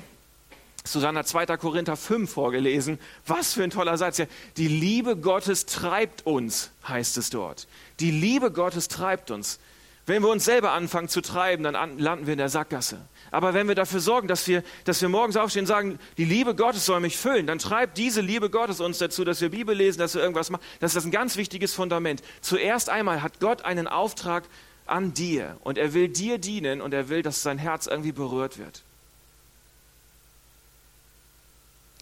Susanna 0.86 1.26
2. 1.26 1.58
Korinther 1.58 1.98
5 1.98 2.32
vorgelesen. 2.32 3.00
Was 3.28 3.54
für 3.54 3.66
ein 3.66 3.70
toller 3.70 3.98
Satz. 3.98 4.18
Ja, 4.18 4.28
die 4.56 4.70
Liebe 4.70 5.18
Gottes 5.18 5.66
treibt 5.66 6.26
uns, 6.26 6.72
heißt 6.88 7.18
es 7.18 7.32
dort. 7.32 7.68
Die 8.00 8.12
Liebe 8.12 8.50
Gottes 8.50 8.88
treibt 8.88 9.30
uns. 9.30 9.60
Wenn 10.06 10.24
wir 10.24 10.30
uns 10.30 10.46
selber 10.46 10.72
anfangen 10.72 11.10
zu 11.10 11.20
treiben, 11.20 11.64
dann 11.64 11.76
an, 11.76 12.00
landen 12.00 12.28
wir 12.28 12.34
in 12.34 12.38
der 12.38 12.48
Sackgasse. 12.48 13.02
Aber 13.30 13.54
wenn 13.54 13.68
wir 13.68 13.76
dafür 13.76 14.00
sorgen, 14.00 14.30
dass 14.30 14.48
wir, 14.48 14.64
dass 14.86 15.02
wir 15.02 15.10
morgens 15.10 15.36
aufstehen 15.36 15.64
und 15.64 15.68
sagen, 15.68 16.00
die 16.18 16.26
Liebe 16.26 16.56
Gottes 16.56 16.86
soll 16.86 17.02
mich 17.02 17.18
füllen, 17.18 17.46
dann 17.46 17.60
treibt 17.60 17.98
diese 17.98 18.22
Liebe 18.22 18.50
Gottes 18.50 18.80
uns 18.80 19.00
dazu, 19.00 19.26
dass 19.26 19.42
wir 19.42 19.50
Bibel 19.50 19.76
lesen, 19.76 20.00
dass 20.00 20.16
wir 20.16 20.22
irgendwas 20.22 20.50
machen. 20.50 20.64
Das 20.80 20.96
ist 20.96 21.04
ein 21.04 21.12
ganz 21.12 21.36
wichtiges 21.36 21.74
Fundament. 21.74 22.24
Zuerst 22.40 22.90
einmal 22.90 23.22
hat 23.22 23.42
Gott 23.42 23.64
einen 23.64 23.88
Auftrag 23.88 24.46
an 24.86 25.14
dir 25.14 25.58
und 25.64 25.78
er 25.78 25.94
will 25.94 26.08
dir 26.10 26.38
dienen 26.38 26.82
und 26.82 26.94
er 26.94 27.10
will, 27.10 27.22
dass 27.22 27.44
sein 27.44 27.58
Herz 27.58 27.88
irgendwie 27.88 28.12
berührt 28.12 28.58
wird. 28.58 28.84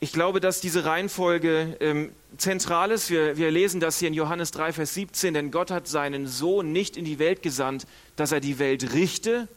Ich 0.01 0.13
glaube, 0.13 0.39
dass 0.39 0.61
diese 0.61 0.85
Reihenfolge 0.85 1.75
ähm, 1.81 2.11
zentral 2.37 2.91
ist. 2.91 3.09
Wir, 3.09 3.35
wir 3.35 3.51
lesen 3.51 3.81
das 3.81 3.99
hier 3.99 4.07
in 4.07 4.13
Johannes 4.13 4.51
3, 4.51 4.71
Vers 4.71 4.93
17, 4.93 5.33
denn 5.33 5.51
Gott 5.51 5.71
hat 5.71 5.87
seinen 5.87 6.25
Sohn 6.25 6.71
nicht 6.71 6.95
in 6.95 7.03
die 7.03 7.19
Welt 7.19 7.41
gesandt, 7.41 7.85
dass 8.15 8.31
er 8.31 8.39
die 8.39 8.59
Welt 8.59 8.93
richte, 8.93 9.49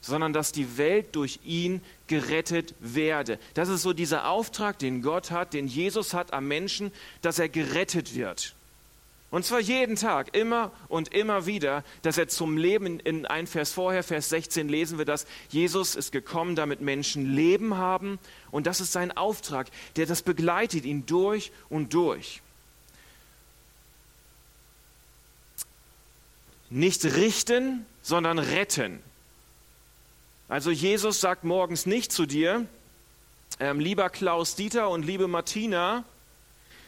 sondern 0.00 0.32
dass 0.32 0.50
die 0.50 0.76
Welt 0.78 1.14
durch 1.14 1.38
ihn 1.44 1.80
gerettet 2.08 2.74
werde. 2.80 3.38
Das 3.54 3.68
ist 3.68 3.82
so 3.82 3.92
dieser 3.92 4.28
Auftrag, 4.28 4.80
den 4.80 5.00
Gott 5.00 5.30
hat, 5.30 5.54
den 5.54 5.68
Jesus 5.68 6.12
hat 6.12 6.32
am 6.32 6.48
Menschen, 6.48 6.90
dass 7.22 7.38
er 7.38 7.48
gerettet 7.48 8.16
wird. 8.16 8.54
Und 9.34 9.44
zwar 9.44 9.58
jeden 9.58 9.96
Tag, 9.96 10.36
immer 10.36 10.70
und 10.86 11.12
immer 11.12 11.44
wieder, 11.44 11.82
dass 12.02 12.18
er 12.18 12.28
zum 12.28 12.56
Leben, 12.56 13.00
in 13.00 13.26
ein 13.26 13.48
Vers 13.48 13.72
vorher, 13.72 14.04
Vers 14.04 14.28
16 14.28 14.68
lesen 14.68 14.96
wir 14.96 15.04
das, 15.04 15.26
Jesus 15.48 15.96
ist 15.96 16.12
gekommen, 16.12 16.54
damit 16.54 16.80
Menschen 16.80 17.34
Leben 17.34 17.76
haben. 17.76 18.20
Und 18.52 18.68
das 18.68 18.80
ist 18.80 18.92
sein 18.92 19.10
Auftrag, 19.10 19.66
der 19.96 20.06
das 20.06 20.22
begleitet 20.22 20.84
ihn 20.84 21.04
durch 21.04 21.50
und 21.68 21.94
durch. 21.94 22.42
Nicht 26.70 27.04
richten, 27.04 27.86
sondern 28.02 28.38
retten. 28.38 29.02
Also 30.48 30.70
Jesus 30.70 31.20
sagt 31.20 31.42
morgens 31.42 31.86
nicht 31.86 32.12
zu 32.12 32.26
dir, 32.26 32.68
ähm, 33.58 33.80
lieber 33.80 34.10
Klaus 34.10 34.54
Dieter 34.54 34.90
und 34.90 35.04
liebe 35.04 35.26
Martina, 35.26 36.04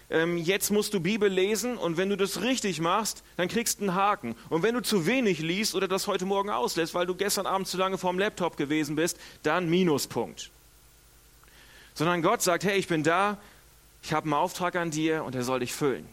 ähm, 0.09 0.37
jetzt 0.39 0.71
musst 0.71 0.95
du 0.95 1.01
Bibel 1.01 1.29
lesen 1.29 1.77
und 1.77 1.97
wenn 1.97 2.09
du 2.09 2.17
das 2.17 2.43
richtig 2.43 2.81
machst, 2.81 3.25
dann 3.37 3.49
kriegst 3.49 3.81
du 3.81 3.85
einen 3.85 3.95
Haken. 3.95 4.37
Und 4.49 4.63
wenn 4.63 4.75
du 4.75 4.83
zu 4.83 5.07
wenig 5.07 5.41
liest 5.41 5.75
oder 5.75 5.89
das 5.89 6.07
heute 6.07 6.27
Morgen 6.27 6.51
auslässt, 6.51 6.95
weil 6.95 7.07
du 7.07 7.15
gestern 7.15 7.47
Abend 7.47 7.67
zu 7.67 7.77
lange 7.77 7.99
vorm 7.99 8.19
Laptop 8.19 8.57
gewesen 8.57 8.95
bist, 8.95 9.19
dann 9.43 9.69
Minuspunkt. 9.69 10.51
Sondern 11.95 12.23
Gott 12.23 12.43
sagt, 12.43 12.65
hey, 12.65 12.79
ich 12.79 12.87
bin 12.87 13.03
da, 13.03 13.39
ich 14.03 14.13
habe 14.13 14.27
einen 14.27 14.35
Auftrag 14.35 14.77
an 14.77 14.93
dir 14.93 15.25
und 15.25 15.35
er 15.35 15.43
soll 15.43 15.61
dich 15.61 15.73
füllen. 15.73 16.07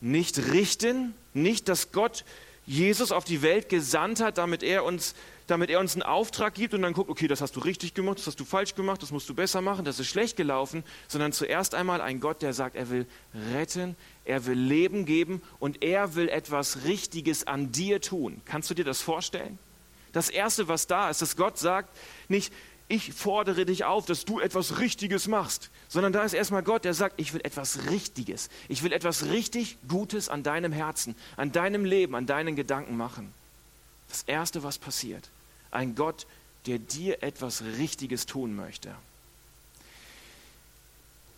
Nicht 0.00 0.38
richten, 0.52 1.14
nicht, 1.34 1.68
dass 1.68 1.92
Gott 1.92 2.24
Jesus 2.66 3.12
auf 3.12 3.24
die 3.24 3.42
Welt 3.42 3.68
gesandt 3.68 4.20
hat, 4.20 4.38
damit 4.38 4.62
er 4.62 4.84
uns, 4.84 5.14
damit 5.48 5.70
er 5.70 5.80
uns 5.80 5.94
einen 5.94 6.02
Auftrag 6.02 6.54
gibt 6.54 6.74
und 6.74 6.82
dann 6.82 6.92
guckt, 6.92 7.10
okay, 7.10 7.26
das 7.26 7.40
hast 7.40 7.56
du 7.56 7.60
richtig 7.60 7.94
gemacht, 7.94 8.18
das 8.18 8.26
hast 8.28 8.38
du 8.38 8.44
falsch 8.44 8.74
gemacht, 8.74 9.02
das 9.02 9.10
musst 9.10 9.28
du 9.28 9.34
besser 9.34 9.60
machen, 9.60 9.84
das 9.84 9.98
ist 9.98 10.06
schlecht 10.08 10.36
gelaufen, 10.36 10.84
sondern 11.08 11.32
zuerst 11.32 11.74
einmal 11.74 12.00
ein 12.00 12.20
Gott, 12.20 12.42
der 12.42 12.52
sagt, 12.52 12.76
er 12.76 12.90
will 12.90 13.06
retten, 13.52 13.96
er 14.24 14.46
will 14.46 14.58
Leben 14.58 15.06
geben 15.06 15.42
und 15.58 15.82
er 15.82 16.14
will 16.14 16.28
etwas 16.28 16.84
Richtiges 16.84 17.46
an 17.46 17.72
dir 17.72 18.00
tun. 18.00 18.42
Kannst 18.44 18.70
du 18.70 18.74
dir 18.74 18.84
das 18.84 19.00
vorstellen? 19.00 19.58
Das 20.12 20.28
Erste, 20.28 20.68
was 20.68 20.86
da 20.86 21.10
ist, 21.10 21.22
dass 21.22 21.36
Gott 21.36 21.58
sagt, 21.58 21.96
nicht, 22.28 22.52
ich 22.88 23.12
fordere 23.12 23.66
dich 23.66 23.84
auf, 23.84 24.06
dass 24.06 24.24
du 24.24 24.40
etwas 24.40 24.78
Richtiges 24.78 25.28
machst, 25.28 25.70
sondern 25.88 26.12
da 26.12 26.22
ist 26.24 26.32
erstmal 26.32 26.62
Gott, 26.62 26.84
der 26.84 26.94
sagt, 26.94 27.20
ich 27.20 27.34
will 27.34 27.42
etwas 27.42 27.90
Richtiges. 27.90 28.48
Ich 28.68 28.82
will 28.82 28.92
etwas 28.92 29.26
richtig 29.26 29.76
Gutes 29.88 30.28
an 30.28 30.42
deinem 30.42 30.72
Herzen, 30.72 31.14
an 31.36 31.52
deinem 31.52 31.84
Leben, 31.84 32.14
an 32.14 32.26
deinen 32.26 32.56
Gedanken 32.56 32.96
machen. 32.96 33.32
Das 34.08 34.22
Erste, 34.22 34.62
was 34.62 34.78
passiert, 34.78 35.28
ein 35.70 35.94
Gott, 35.94 36.26
der 36.66 36.78
dir 36.78 37.22
etwas 37.22 37.62
Richtiges 37.78 38.26
tun 38.26 38.56
möchte. 38.56 38.94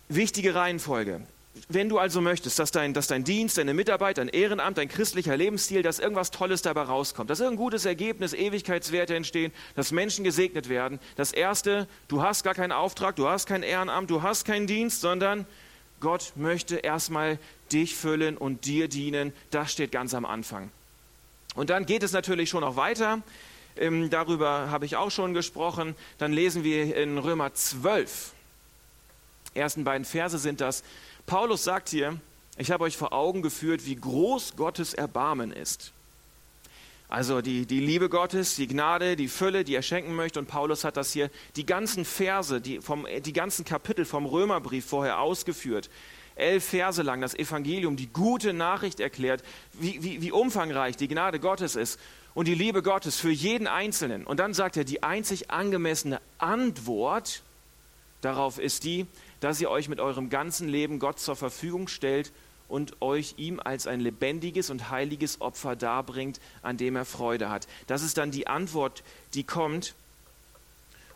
Wichtige 0.09 0.55
Reihenfolge 0.55 1.21
wenn 1.67 1.89
du 1.89 1.97
also 1.99 2.21
möchtest, 2.21 2.59
dass 2.59 2.71
dein, 2.71 2.93
dass 2.93 3.07
dein 3.07 3.23
Dienst, 3.23 3.57
deine 3.57 3.73
Mitarbeit, 3.73 4.17
dein 4.17 4.29
Ehrenamt, 4.29 4.77
dein 4.77 4.87
christlicher 4.87 5.35
Lebensstil, 5.35 5.83
dass 5.83 5.99
irgendwas 5.99 6.31
Tolles 6.31 6.61
dabei 6.61 6.83
rauskommt, 6.83 7.29
dass 7.29 7.39
irgendein 7.39 7.63
gutes 7.63 7.85
Ergebnis, 7.85 8.33
Ewigkeitswerte 8.33 9.15
entstehen, 9.15 9.51
dass 9.75 9.91
Menschen 9.91 10.23
gesegnet 10.23 10.69
werden, 10.69 10.99
das 11.17 11.33
Erste, 11.33 11.87
du 12.07 12.21
hast 12.21 12.43
gar 12.43 12.53
keinen 12.53 12.71
Auftrag, 12.71 13.15
du 13.15 13.27
hast 13.27 13.47
kein 13.47 13.63
Ehrenamt, 13.63 14.09
du 14.09 14.21
hast 14.21 14.45
keinen 14.45 14.67
Dienst, 14.67 15.01
sondern 15.01 15.45
Gott 15.99 16.33
möchte 16.35 16.77
erstmal 16.77 17.37
dich 17.71 17.95
füllen 17.95 18.37
und 18.37 18.65
dir 18.65 18.87
dienen. 18.87 19.33
Das 19.51 19.71
steht 19.71 19.91
ganz 19.91 20.13
am 20.13 20.25
Anfang. 20.25 20.71
Und 21.53 21.69
dann 21.69 21.85
geht 21.85 22.01
es 22.01 22.13
natürlich 22.13 22.49
schon 22.49 22.63
auch 22.63 22.75
weiter. 22.75 23.21
Ähm, 23.77 24.09
darüber 24.09 24.69
habe 24.69 24.85
ich 24.85 24.95
auch 24.95 25.11
schon 25.11 25.33
gesprochen. 25.33 25.95
Dann 26.17 26.33
lesen 26.33 26.63
wir 26.63 26.95
in 26.95 27.17
Römer 27.17 27.53
12. 27.53 28.33
Ersten 29.53 29.83
beiden 29.83 30.05
Verse 30.05 30.37
sind 30.37 30.61
das. 30.61 30.83
Paulus 31.25 31.63
sagt 31.63 31.89
hier, 31.89 32.17
ich 32.57 32.71
habe 32.71 32.83
euch 32.83 32.97
vor 32.97 33.13
Augen 33.13 33.41
geführt, 33.41 33.85
wie 33.85 33.95
groß 33.95 34.55
Gottes 34.55 34.93
Erbarmen 34.93 35.51
ist. 35.51 35.91
Also 37.11 37.41
die, 37.41 37.65
die 37.65 37.81
Liebe 37.81 38.07
Gottes, 38.07 38.55
die 38.55 38.67
Gnade, 38.67 39.17
die 39.17 39.27
Fülle, 39.27 39.65
die 39.65 39.75
er 39.75 39.81
schenken 39.81 40.15
möchte. 40.15 40.39
Und 40.39 40.47
Paulus 40.47 40.85
hat 40.85 40.95
das 40.95 41.11
hier, 41.11 41.29
die 41.57 41.65
ganzen 41.65 42.05
Verse, 42.05 42.61
die, 42.61 42.79
vom, 42.79 43.05
die 43.25 43.33
ganzen 43.33 43.65
Kapitel 43.65 44.05
vom 44.05 44.25
Römerbrief 44.25 44.85
vorher 44.85 45.19
ausgeführt. 45.19 45.89
Elf 46.41 46.65
Verse 46.65 47.01
lang 47.01 47.21
das 47.21 47.33
Evangelium, 47.35 47.95
die 47.95 48.07
gute 48.07 48.53
Nachricht 48.53 48.99
erklärt, 48.99 49.43
wie, 49.73 50.03
wie, 50.03 50.21
wie 50.21 50.31
umfangreich 50.31 50.97
die 50.97 51.07
Gnade 51.07 51.39
Gottes 51.39 51.75
ist 51.75 51.99
und 52.33 52.47
die 52.47 52.55
Liebe 52.55 52.81
Gottes 52.81 53.17
für 53.19 53.31
jeden 53.31 53.67
Einzelnen. 53.67 54.25
Und 54.25 54.39
dann 54.39 54.53
sagt 54.53 54.77
er, 54.77 54.83
die 54.83 55.03
einzig 55.03 55.51
angemessene 55.51 56.19
Antwort 56.37 57.41
darauf 58.21 58.59
ist 58.59 58.83
die, 58.83 59.05
dass 59.39 59.61
ihr 59.61 59.69
euch 59.69 59.89
mit 59.89 59.99
eurem 59.99 60.29
ganzen 60.29 60.67
Leben 60.67 60.99
Gott 60.99 61.19
zur 61.19 61.35
Verfügung 61.35 61.87
stellt 61.87 62.31
und 62.69 63.01
euch 63.01 63.35
ihm 63.37 63.59
als 63.59 63.85
ein 63.85 63.99
lebendiges 63.99 64.69
und 64.69 64.89
heiliges 64.89 65.41
Opfer 65.41 65.75
darbringt, 65.75 66.39
an 66.61 66.77
dem 66.77 66.95
er 66.95 67.05
Freude 67.05 67.49
hat. 67.49 67.67
Das 67.87 68.01
ist 68.01 68.17
dann 68.17 68.31
die 68.31 68.47
Antwort, 68.47 69.03
die 69.33 69.43
kommt. 69.43 69.93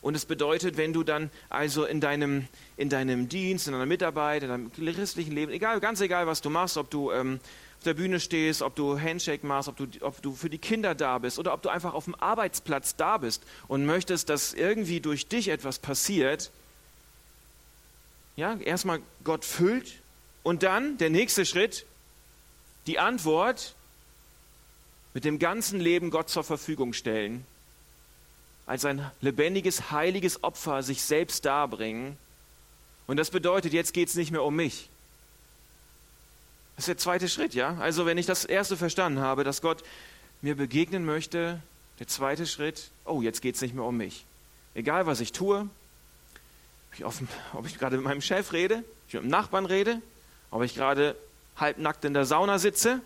Und 0.05 0.13
es 0.13 0.27
bedeutet, 0.27 0.77
wenn 0.77 0.93
du 0.93 1.01
dann 1.01 1.31
also 1.49 1.83
in 1.83 1.99
deinem, 1.99 2.47
in 2.77 2.89
deinem 2.89 3.27
Dienst, 3.27 3.65
in 3.65 3.73
deiner 3.73 3.87
Mitarbeit, 3.87 4.43
in 4.43 4.49
deinem 4.49 4.71
christlichen 4.71 5.31
Leben, 5.31 5.51
egal, 5.51 5.79
ganz 5.79 5.99
egal, 5.99 6.27
was 6.27 6.41
du 6.41 6.51
machst, 6.51 6.77
ob 6.77 6.91
du 6.91 7.11
ähm, 7.11 7.39
auf 7.79 7.85
der 7.85 7.95
Bühne 7.95 8.19
stehst, 8.19 8.61
ob 8.61 8.75
du 8.75 8.99
Handshake 8.99 9.43
machst, 9.47 9.67
ob 9.67 9.77
du, 9.77 9.87
ob 10.01 10.21
du 10.21 10.35
für 10.35 10.51
die 10.51 10.59
Kinder 10.59 10.93
da 10.93 11.17
bist 11.17 11.39
oder 11.39 11.55
ob 11.55 11.63
du 11.63 11.69
einfach 11.69 11.95
auf 11.95 12.03
dem 12.03 12.13
Arbeitsplatz 12.13 12.95
da 12.95 13.17
bist 13.17 13.41
und 13.67 13.87
möchtest, 13.87 14.29
dass 14.29 14.53
irgendwie 14.53 14.99
durch 14.99 15.25
dich 15.25 15.47
etwas 15.47 15.79
passiert, 15.79 16.51
ja, 18.35 18.57
erstmal 18.57 18.99
Gott 19.23 19.43
füllt 19.43 19.91
und 20.43 20.61
dann 20.61 20.99
der 20.99 21.09
nächste 21.09 21.47
Schritt, 21.47 21.83
die 22.85 22.99
Antwort 22.99 23.73
mit 25.15 25.25
dem 25.25 25.39
ganzen 25.39 25.79
Leben 25.79 26.11
Gott 26.11 26.29
zur 26.29 26.43
Verfügung 26.43 26.93
stellen, 26.93 27.43
als 28.65 28.85
ein 28.85 29.09
lebendiges, 29.21 29.91
heiliges 29.91 30.43
Opfer 30.43 30.83
sich 30.83 31.03
selbst 31.03 31.45
darbringen. 31.45 32.17
Und 33.07 33.17
das 33.17 33.29
bedeutet, 33.29 33.73
jetzt 33.73 33.93
geht 33.93 34.09
es 34.09 34.15
nicht 34.15 34.31
mehr 34.31 34.43
um 34.43 34.55
mich. 34.55 34.89
Das 36.75 36.83
ist 36.83 36.87
der 36.87 36.97
zweite 36.97 37.29
Schritt, 37.29 37.53
ja? 37.53 37.77
Also 37.79 38.05
wenn 38.05 38.17
ich 38.17 38.25
das 38.25 38.43
erste 38.43 38.75
verstanden 38.75 39.19
habe, 39.19 39.43
dass 39.43 39.61
Gott 39.61 39.83
mir 40.41 40.55
begegnen 40.55 41.05
möchte, 41.05 41.61
der 41.99 42.07
zweite 42.07 42.45
Schritt, 42.45 42.89
oh, 43.05 43.21
jetzt 43.21 43.41
geht 43.41 43.55
es 43.55 43.61
nicht 43.61 43.73
mehr 43.73 43.85
um 43.85 43.95
mich. 43.95 44.25
Egal 44.73 45.05
was 45.05 45.21
ich 45.21 45.31
tue, 45.31 45.69
ob 47.01 47.65
ich 47.65 47.77
gerade 47.77 47.97
mit 47.97 48.05
meinem 48.05 48.21
Chef 48.21 48.51
rede, 48.51 48.77
ob 48.77 49.07
ich 49.07 49.13
mit 49.13 49.23
dem 49.23 49.29
Nachbarn 49.29 49.65
rede, 49.65 50.01
ob 50.51 50.63
ich 50.63 50.75
gerade 50.75 51.15
halbnackt 51.55 52.03
in 52.03 52.13
der 52.13 52.25
Sauna 52.25 52.59
sitze. 52.59 53.01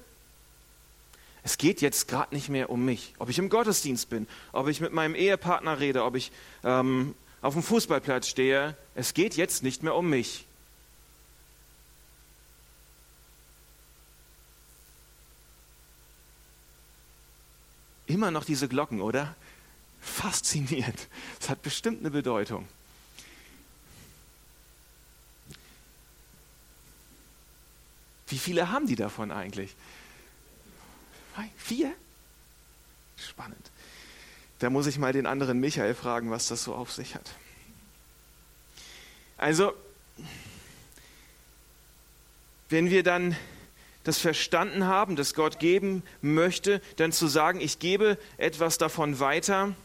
Es 1.43 1.57
geht 1.57 1.81
jetzt 1.81 2.07
gerade 2.07 2.33
nicht 2.35 2.49
mehr 2.49 2.69
um 2.69 2.83
mich. 2.83 3.13
Ob 3.17 3.29
ich 3.29 3.39
im 3.39 3.49
Gottesdienst 3.49 4.09
bin, 4.09 4.27
ob 4.51 4.67
ich 4.67 4.81
mit 4.81 4.93
meinem 4.93 5.15
Ehepartner 5.15 5.79
rede, 5.79 6.03
ob 6.03 6.15
ich 6.15 6.31
ähm, 6.63 7.15
auf 7.41 7.53
dem 7.53 7.63
Fußballplatz 7.63 8.27
stehe. 8.27 8.75
Es 8.95 9.13
geht 9.13 9.35
jetzt 9.35 9.63
nicht 9.63 9.83
mehr 9.83 9.95
um 9.95 10.09
mich. 10.09 10.45
Immer 18.07 18.31
noch 18.31 18.43
diese 18.43 18.67
Glocken, 18.67 19.01
oder? 19.01 19.35
Fasziniert. 20.01 21.07
Das 21.39 21.49
hat 21.49 21.61
bestimmt 21.61 21.99
eine 21.99 22.09
Bedeutung. 22.09 22.67
Wie 28.27 28.37
viele 28.37 28.71
haben 28.71 28.87
die 28.87 28.95
davon 28.95 29.31
eigentlich? 29.31 29.75
Vier? 31.57 31.93
Spannend. 33.17 33.71
Da 34.59 34.69
muss 34.69 34.87
ich 34.87 34.97
mal 34.97 35.13
den 35.13 35.25
anderen 35.25 35.59
Michael 35.59 35.93
fragen, 35.93 36.31
was 36.31 36.47
das 36.47 36.63
so 36.63 36.75
auf 36.75 36.91
sich 36.91 37.15
hat. 37.15 37.31
Also, 39.37 39.73
wenn 42.69 42.89
wir 42.89 43.03
dann 43.03 43.35
das 44.03 44.17
verstanden 44.17 44.85
haben, 44.85 45.15
dass 45.15 45.33
Gott 45.33 45.59
geben 45.59 46.03
möchte, 46.21 46.81
dann 46.97 47.11
zu 47.11 47.27
sagen, 47.27 47.61
ich 47.61 47.79
gebe 47.79 48.17
etwas 48.37 48.77
davon 48.77 49.19
weiter, 49.19 49.75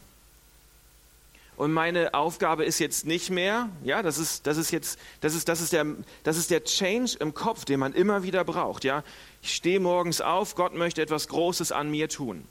und 1.57 1.71
meine 1.71 2.13
Aufgabe 2.13 2.65
ist 2.65 2.79
jetzt 2.79 3.05
nicht 3.05 3.29
mehr, 3.29 3.69
ja, 3.83 4.03
das 4.03 4.17
ist, 4.17 4.45
das 4.45 4.57
ist 4.57 4.71
jetzt, 4.71 4.99
das 5.21 5.35
ist, 5.35 5.47
das 5.47 5.61
ist 5.61 5.71
der, 5.73 5.85
das 6.23 6.37
ist 6.37 6.51
der 6.51 6.63
Change 6.63 7.17
im 7.19 7.33
Kopf, 7.33 7.65
den 7.65 7.79
man 7.79 7.93
immer 7.93 8.23
wieder 8.23 8.43
braucht, 8.43 8.83
ja. 8.83 9.03
Ich 9.41 9.55
stehe 9.55 9.79
morgens 9.79 10.21
auf, 10.21 10.55
Gott 10.55 10.73
möchte 10.73 11.01
etwas 11.01 11.27
Großes 11.27 11.71
an 11.71 11.89
mir 11.89 12.09
tun. 12.09 12.45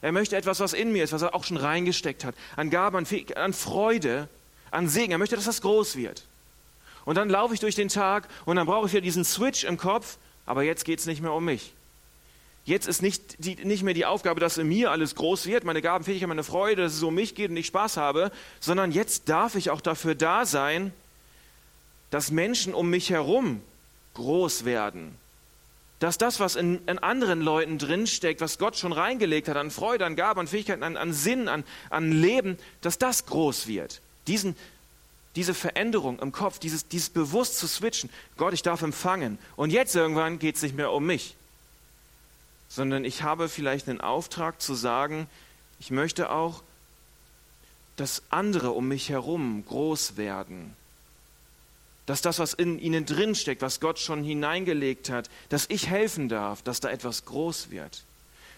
Er 0.00 0.12
möchte 0.12 0.36
etwas, 0.36 0.60
was 0.60 0.72
in 0.72 0.92
mir 0.92 1.02
ist, 1.02 1.12
was 1.12 1.22
er 1.22 1.34
auch 1.34 1.44
schon 1.44 1.56
reingesteckt 1.56 2.24
hat, 2.24 2.34
an 2.54 2.70
Gabe, 2.70 2.98
an, 2.98 3.06
an 3.34 3.52
Freude, 3.52 4.28
an 4.70 4.88
Segen. 4.88 5.12
Er 5.12 5.18
möchte, 5.18 5.34
dass 5.34 5.46
das 5.46 5.60
groß 5.60 5.96
wird. 5.96 6.24
Und 7.04 7.16
dann 7.16 7.30
laufe 7.30 7.54
ich 7.54 7.60
durch 7.60 7.74
den 7.74 7.88
Tag 7.88 8.28
und 8.44 8.56
dann 8.56 8.66
brauche 8.66 8.86
ich 8.86 8.92
wieder 8.92 9.00
diesen 9.00 9.24
Switch 9.24 9.64
im 9.64 9.78
Kopf, 9.78 10.18
aber 10.46 10.62
jetzt 10.62 10.84
geht 10.84 11.00
es 11.00 11.06
nicht 11.06 11.22
mehr 11.22 11.32
um 11.32 11.44
mich. 11.44 11.72
Jetzt 12.68 12.86
ist 12.86 13.00
nicht, 13.00 13.22
die, 13.38 13.54
nicht 13.64 13.82
mehr 13.82 13.94
die 13.94 14.04
Aufgabe, 14.04 14.40
dass 14.40 14.58
in 14.58 14.68
mir 14.68 14.90
alles 14.90 15.14
groß 15.14 15.46
wird, 15.46 15.64
meine 15.64 15.80
Gaben, 15.80 16.04
Fähigkeiten, 16.04 16.28
meine 16.28 16.44
Freude, 16.44 16.82
dass 16.82 16.92
es 16.92 17.02
um 17.02 17.14
mich 17.14 17.34
geht 17.34 17.48
und 17.48 17.56
ich 17.56 17.64
Spaß 17.64 17.96
habe, 17.96 18.30
sondern 18.60 18.92
jetzt 18.92 19.30
darf 19.30 19.54
ich 19.54 19.70
auch 19.70 19.80
dafür 19.80 20.14
da 20.14 20.44
sein, 20.44 20.92
dass 22.10 22.30
Menschen 22.30 22.74
um 22.74 22.90
mich 22.90 23.08
herum 23.08 23.62
groß 24.12 24.66
werden. 24.66 25.16
Dass 25.98 26.18
das, 26.18 26.40
was 26.40 26.56
in, 26.56 26.86
in 26.86 26.98
anderen 26.98 27.40
Leuten 27.40 27.78
drinsteckt, 27.78 28.42
was 28.42 28.58
Gott 28.58 28.76
schon 28.76 28.92
reingelegt 28.92 29.48
hat, 29.48 29.56
an 29.56 29.70
Freude, 29.70 30.04
an 30.04 30.14
Gaben, 30.14 30.40
an 30.40 30.46
Fähigkeiten, 30.46 30.82
an, 30.82 30.98
an 30.98 31.14
Sinn, 31.14 31.48
an, 31.48 31.64
an 31.88 32.12
Leben, 32.12 32.58
dass 32.82 32.98
das 32.98 33.24
groß 33.24 33.66
wird. 33.66 34.02
Diesen, 34.26 34.54
diese 35.36 35.54
Veränderung 35.54 36.18
im 36.18 36.32
Kopf, 36.32 36.58
dieses, 36.58 36.86
dieses 36.86 37.08
bewusst 37.08 37.58
zu 37.58 37.66
switchen. 37.66 38.10
Gott, 38.36 38.52
ich 38.52 38.62
darf 38.62 38.82
empfangen. 38.82 39.38
Und 39.56 39.70
jetzt 39.70 39.96
irgendwann 39.96 40.38
geht 40.38 40.56
es 40.56 40.62
nicht 40.62 40.76
mehr 40.76 40.92
um 40.92 41.06
mich 41.06 41.34
sondern 42.68 43.04
ich 43.04 43.22
habe 43.22 43.48
vielleicht 43.48 43.88
einen 43.88 44.00
Auftrag 44.00 44.60
zu 44.60 44.74
sagen, 44.74 45.26
ich 45.80 45.90
möchte 45.90 46.30
auch, 46.30 46.62
dass 47.96 48.22
andere 48.30 48.70
um 48.70 48.88
mich 48.88 49.08
herum 49.08 49.64
groß 49.66 50.16
werden. 50.16 50.76
Dass 52.06 52.22
das, 52.22 52.38
was 52.38 52.54
in 52.54 52.78
ihnen 52.78 53.04
drinsteckt, 53.04 53.60
was 53.60 53.80
Gott 53.80 53.98
schon 53.98 54.22
hineingelegt 54.22 55.10
hat, 55.10 55.28
dass 55.48 55.66
ich 55.68 55.88
helfen 55.88 56.28
darf, 56.28 56.62
dass 56.62 56.80
da 56.80 56.90
etwas 56.90 57.24
groß 57.24 57.70
wird. 57.70 58.04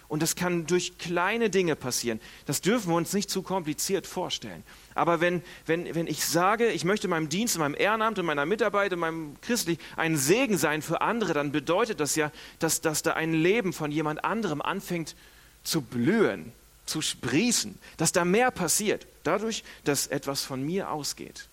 Und 0.07 0.21
das 0.21 0.35
kann 0.35 0.67
durch 0.67 0.97
kleine 0.97 1.49
Dinge 1.49 1.75
passieren. 1.75 2.19
Das 2.45 2.61
dürfen 2.61 2.89
wir 2.89 2.95
uns 2.95 3.13
nicht 3.13 3.29
zu 3.29 3.41
kompliziert 3.41 4.05
vorstellen. 4.05 4.63
Aber 4.93 5.21
wenn, 5.21 5.41
wenn, 5.65 5.93
wenn 5.95 6.07
ich 6.07 6.25
sage, 6.25 6.69
ich 6.69 6.83
möchte 6.83 7.07
meinem 7.07 7.29
Dienst, 7.29 7.57
meinem 7.57 7.75
Ehrenamt 7.75 8.19
und 8.19 8.25
meiner 8.25 8.45
Mitarbeit, 8.45 8.91
in 8.91 8.99
meinem 8.99 9.35
Christlich 9.41 9.79
ein 9.95 10.17
Segen 10.17 10.57
sein 10.57 10.81
für 10.81 11.01
andere, 11.01 11.33
dann 11.33 11.51
bedeutet 11.51 11.99
das 11.99 12.15
ja, 12.15 12.31
dass, 12.59 12.81
dass 12.81 13.01
da 13.01 13.13
ein 13.13 13.33
Leben 13.33 13.73
von 13.73 13.91
jemand 13.91 14.25
anderem 14.25 14.61
anfängt 14.61 15.15
zu 15.63 15.81
blühen, 15.81 16.51
zu 16.85 17.01
sprießen, 17.01 17.77
dass 17.97 18.11
da 18.11 18.25
mehr 18.25 18.51
passiert, 18.51 19.07
dadurch, 19.23 19.63
dass 19.85 20.07
etwas 20.07 20.43
von 20.43 20.61
mir 20.61 20.91
ausgeht. 20.91 21.47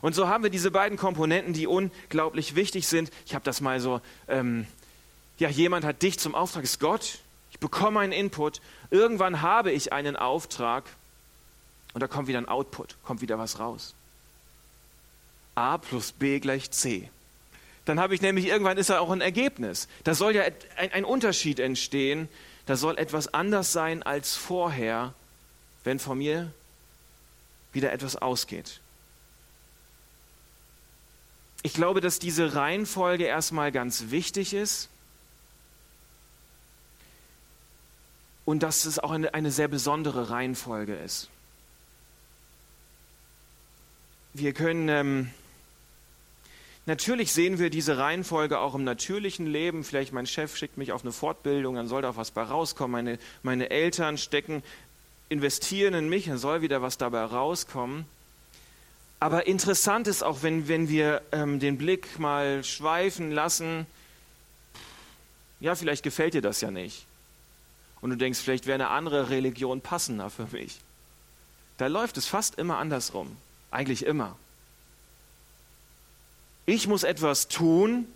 Und 0.00 0.14
so 0.14 0.28
haben 0.28 0.44
wir 0.44 0.50
diese 0.50 0.70
beiden 0.70 0.98
Komponenten, 0.98 1.54
die 1.54 1.66
unglaublich 1.66 2.54
wichtig 2.54 2.86
sind. 2.86 3.10
Ich 3.24 3.34
habe 3.34 3.44
das 3.44 3.60
mal 3.60 3.80
so, 3.80 4.02
ähm, 4.28 4.66
ja, 5.38 5.48
jemand 5.48 5.84
hat 5.84 6.02
dich 6.02 6.18
zum 6.18 6.34
Auftrag, 6.34 6.62
ist 6.62 6.78
Gott, 6.78 7.18
ich 7.50 7.58
bekomme 7.58 8.00
einen 8.00 8.12
Input, 8.12 8.60
irgendwann 8.90 9.40
habe 9.40 9.72
ich 9.72 9.92
einen 9.92 10.16
Auftrag 10.16 10.84
und 11.94 12.00
da 12.02 12.08
kommt 12.08 12.28
wieder 12.28 12.38
ein 12.38 12.48
Output, 12.48 12.96
kommt 13.04 13.22
wieder 13.22 13.38
was 13.38 13.58
raus. 13.58 13.94
A 15.54 15.78
plus 15.78 16.12
B 16.12 16.40
gleich 16.40 16.70
C. 16.70 17.08
Dann 17.84 18.00
habe 18.00 18.14
ich 18.14 18.22
nämlich, 18.22 18.46
irgendwann 18.46 18.78
ist 18.78 18.90
da 18.90 18.98
auch 18.98 19.10
ein 19.10 19.20
Ergebnis. 19.20 19.88
Da 20.02 20.14
soll 20.14 20.34
ja 20.34 20.42
ein, 20.76 20.92
ein 20.92 21.04
Unterschied 21.04 21.60
entstehen, 21.60 22.28
da 22.66 22.76
soll 22.76 22.98
etwas 22.98 23.32
anders 23.32 23.72
sein 23.72 24.02
als 24.02 24.36
vorher, 24.36 25.14
wenn 25.84 25.98
von 25.98 26.18
mir 26.18 26.50
wieder 27.72 27.92
etwas 27.92 28.16
ausgeht. 28.16 28.80
Ich 31.62 31.74
glaube, 31.74 32.00
dass 32.00 32.18
diese 32.18 32.54
Reihenfolge 32.54 33.24
erstmal 33.24 33.70
ganz 33.70 34.10
wichtig 34.10 34.54
ist 34.54 34.88
und 38.44 38.62
dass 38.62 38.84
es 38.84 38.98
auch 38.98 39.10
eine, 39.10 39.32
eine 39.34 39.50
sehr 39.50 39.68
besondere 39.68 40.30
Reihenfolge 40.30 40.94
ist. 40.94 41.28
Wir 44.36 44.52
können, 44.52 44.88
ähm, 44.88 45.30
natürlich 46.86 47.32
sehen 47.32 47.60
wir 47.60 47.70
diese 47.70 47.98
Reihenfolge 47.98 48.58
auch 48.58 48.74
im 48.74 48.82
natürlichen 48.82 49.46
Leben. 49.46 49.84
Vielleicht 49.84 50.12
mein 50.12 50.26
Chef 50.26 50.56
schickt 50.56 50.76
mich 50.76 50.90
auf 50.90 51.02
eine 51.02 51.12
Fortbildung, 51.12 51.76
dann 51.76 51.86
soll 51.86 52.02
da 52.02 52.16
was 52.16 52.32
bei 52.32 52.42
rauskommen. 52.42 52.90
Meine, 52.90 53.18
meine 53.44 53.70
Eltern 53.70 54.18
stecken, 54.18 54.64
investieren 55.28 55.94
in 55.94 56.08
mich, 56.08 56.26
dann 56.26 56.38
soll 56.38 56.62
wieder 56.62 56.82
was 56.82 56.98
dabei 56.98 57.22
rauskommen. 57.22 58.06
Aber 59.20 59.46
interessant 59.46 60.08
ist 60.08 60.24
auch, 60.24 60.42
wenn, 60.42 60.66
wenn 60.66 60.88
wir 60.88 61.22
ähm, 61.30 61.60
den 61.60 61.78
Blick 61.78 62.18
mal 62.18 62.64
schweifen 62.64 63.30
lassen, 63.30 63.86
ja, 65.60 65.76
vielleicht 65.76 66.02
gefällt 66.02 66.34
dir 66.34 66.42
das 66.42 66.60
ja 66.60 66.72
nicht 66.72 67.06
und 68.00 68.10
du 68.10 68.16
denkst, 68.16 68.40
vielleicht 68.40 68.66
wäre 68.66 68.74
eine 68.74 68.90
andere 68.90 69.30
Religion 69.30 69.80
passender 69.80 70.28
für 70.28 70.48
mich. 70.52 70.78
Da 71.78 71.86
läuft 71.86 72.16
es 72.16 72.26
fast 72.26 72.56
immer 72.56 72.78
andersrum. 72.78 73.36
Eigentlich 73.74 74.06
immer. 74.06 74.36
Ich 76.64 76.86
muss 76.86 77.02
etwas 77.02 77.48
tun, 77.48 78.06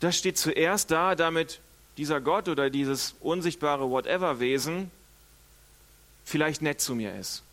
das 0.00 0.18
steht 0.18 0.36
zuerst 0.36 0.90
da, 0.90 1.14
damit 1.14 1.60
dieser 1.96 2.20
Gott 2.20 2.48
oder 2.48 2.70
dieses 2.70 3.14
unsichtbare 3.20 3.88
Whatever-Wesen 3.88 4.90
vielleicht 6.24 6.60
nett 6.60 6.80
zu 6.80 6.96
mir 6.96 7.14
ist. 7.14 7.44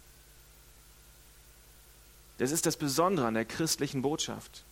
Das 2.39 2.49
ist 2.49 2.65
das 2.65 2.75
Besondere 2.75 3.27
an 3.27 3.35
der 3.35 3.45
christlichen 3.45 4.01
Botschaft. 4.01 4.63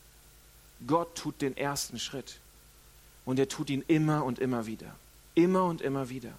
Gott 0.87 1.15
tut 1.15 1.39
den 1.39 1.55
ersten 1.55 1.99
Schritt 1.99 2.39
und 3.25 3.37
er 3.37 3.47
tut 3.47 3.69
ihn 3.69 3.83
immer 3.87 4.25
und 4.25 4.39
immer 4.39 4.65
wieder. 4.65 4.95
Immer 5.35 5.65
und 5.65 5.81
immer 5.81 6.09
wieder. 6.09 6.33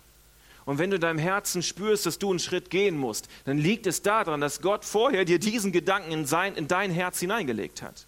Und 0.65 0.79
wenn 0.79 0.91
du 0.91 0.97
in 0.97 1.01
deinem 1.01 1.19
Herzen 1.19 1.63
spürst, 1.63 2.07
dass 2.07 2.19
du 2.19 2.31
einen 2.31 2.39
Schritt 2.39 2.71
gehen 2.71 2.97
musst, 2.97 3.29
dann 3.45 3.59
liegt 3.59 3.87
es 3.87 4.03
daran, 4.03 4.41
dass 4.41 4.61
Gott 4.61 4.85
vorher 4.85 5.25
dir 5.25 5.39
diesen 5.39 5.73
Gedanken 5.73 6.13
in, 6.13 6.27
sein, 6.27 6.55
in 6.55 6.69
dein 6.69 6.91
Herz 6.91 7.21
hineingelegt 7.21 7.83
hat. 7.83 8.07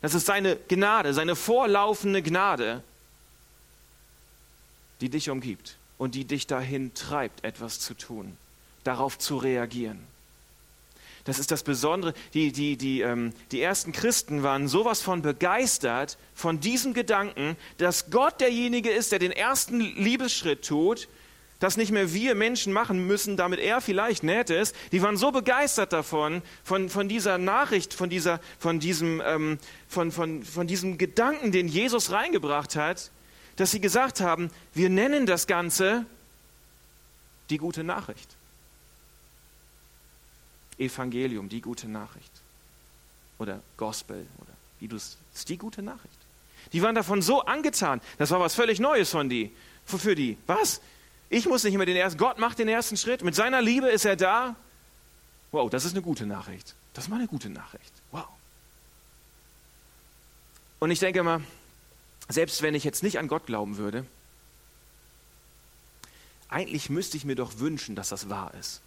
Das 0.00 0.14
ist 0.14 0.26
seine 0.26 0.56
Gnade, 0.68 1.14
seine 1.14 1.36
vorlaufende 1.36 2.22
Gnade, 2.22 2.82
die 5.00 5.08
dich 5.08 5.30
umgibt 5.30 5.76
und 5.98 6.14
die 6.14 6.24
dich 6.24 6.46
dahin 6.46 6.94
treibt, 6.94 7.44
etwas 7.44 7.80
zu 7.80 7.94
tun, 7.94 8.36
darauf 8.84 9.18
zu 9.18 9.36
reagieren. 9.36 10.00
Das 11.24 11.38
ist 11.38 11.50
das 11.50 11.62
Besondere. 11.62 12.12
Die, 12.34 12.52
die, 12.52 12.76
die, 12.76 13.00
ähm, 13.00 13.32
die 13.50 13.62
ersten 13.62 13.92
Christen 13.92 14.42
waren 14.42 14.68
sowas 14.68 15.00
von 15.00 15.22
begeistert 15.22 16.18
von 16.34 16.60
diesem 16.60 16.92
Gedanken, 16.92 17.56
dass 17.78 18.10
Gott 18.10 18.40
derjenige 18.40 18.90
ist, 18.90 19.10
der 19.10 19.18
den 19.18 19.32
ersten 19.32 19.80
Liebesschritt 19.80 20.66
tut, 20.66 21.08
das 21.64 21.78
nicht 21.78 21.92
mehr 21.92 22.12
wir 22.12 22.34
Menschen 22.34 22.74
machen 22.74 23.06
müssen, 23.06 23.38
damit 23.38 23.58
er 23.58 23.80
vielleicht 23.80 24.22
nett 24.22 24.50
ist. 24.50 24.76
Die 24.92 25.00
waren 25.00 25.16
so 25.16 25.32
begeistert 25.32 25.94
davon, 25.94 26.42
von, 26.62 26.90
von 26.90 27.08
dieser 27.08 27.38
Nachricht, 27.38 27.94
von, 27.94 28.10
dieser, 28.10 28.38
von, 28.58 28.80
diesem, 28.80 29.22
ähm, 29.24 29.58
von, 29.88 30.12
von, 30.12 30.42
von 30.42 30.66
diesem 30.66 30.98
Gedanken, 30.98 31.52
den 31.52 31.66
Jesus 31.66 32.10
reingebracht 32.10 32.76
hat, 32.76 33.10
dass 33.56 33.70
sie 33.70 33.80
gesagt 33.80 34.20
haben, 34.20 34.50
wir 34.74 34.90
nennen 34.90 35.24
das 35.24 35.46
Ganze 35.46 36.04
die 37.48 37.56
gute 37.56 37.82
Nachricht. 37.82 38.36
Evangelium, 40.76 41.48
die 41.48 41.62
gute 41.62 41.88
Nachricht. 41.88 42.32
Oder 43.38 43.60
Gospel, 43.78 44.26
oder 44.36 44.52
wie 44.80 44.88
du 44.88 44.96
es, 44.96 45.16
ist 45.34 45.48
die 45.48 45.56
gute 45.56 45.82
Nachricht. 45.82 46.18
Die 46.74 46.82
waren 46.82 46.94
davon 46.94 47.22
so 47.22 47.40
angetan. 47.40 48.02
Das 48.18 48.30
war 48.32 48.40
was 48.40 48.54
völlig 48.54 48.80
Neues 48.80 49.10
von 49.10 49.30
die, 49.30 49.50
für 49.86 50.14
die. 50.14 50.36
Was? 50.46 50.82
Ich 51.34 51.46
muss 51.46 51.64
nicht 51.64 51.76
mehr 51.76 51.86
den 51.86 51.96
ersten, 51.96 52.18
Gott 52.18 52.38
macht 52.38 52.58
den 52.58 52.68
ersten 52.68 52.96
Schritt. 52.96 53.24
Mit 53.24 53.34
seiner 53.34 53.60
Liebe 53.60 53.88
ist 53.88 54.04
er 54.04 54.16
da. 54.16 54.54
Wow, 55.52 55.70
das 55.70 55.84
ist 55.84 55.92
eine 55.92 56.02
gute 56.02 56.26
Nachricht. 56.26 56.74
Das 56.92 57.04
ist 57.04 57.10
mal 57.10 57.16
eine 57.16 57.26
gute 57.26 57.50
Nachricht. 57.50 57.92
Wow. 58.12 58.28
Und 60.78 60.90
ich 60.90 60.98
denke 61.00 61.22
mal, 61.22 61.40
selbst 62.28 62.62
wenn 62.62 62.74
ich 62.74 62.84
jetzt 62.84 63.02
nicht 63.02 63.18
an 63.18 63.28
Gott 63.28 63.46
glauben 63.46 63.78
würde, 63.78 64.06
eigentlich 66.48 66.90
müsste 66.90 67.16
ich 67.16 67.24
mir 67.24 67.36
doch 67.36 67.58
wünschen, 67.58 67.96
dass 67.96 68.10
das 68.10 68.28
wahr 68.28 68.52
ist 68.54 68.80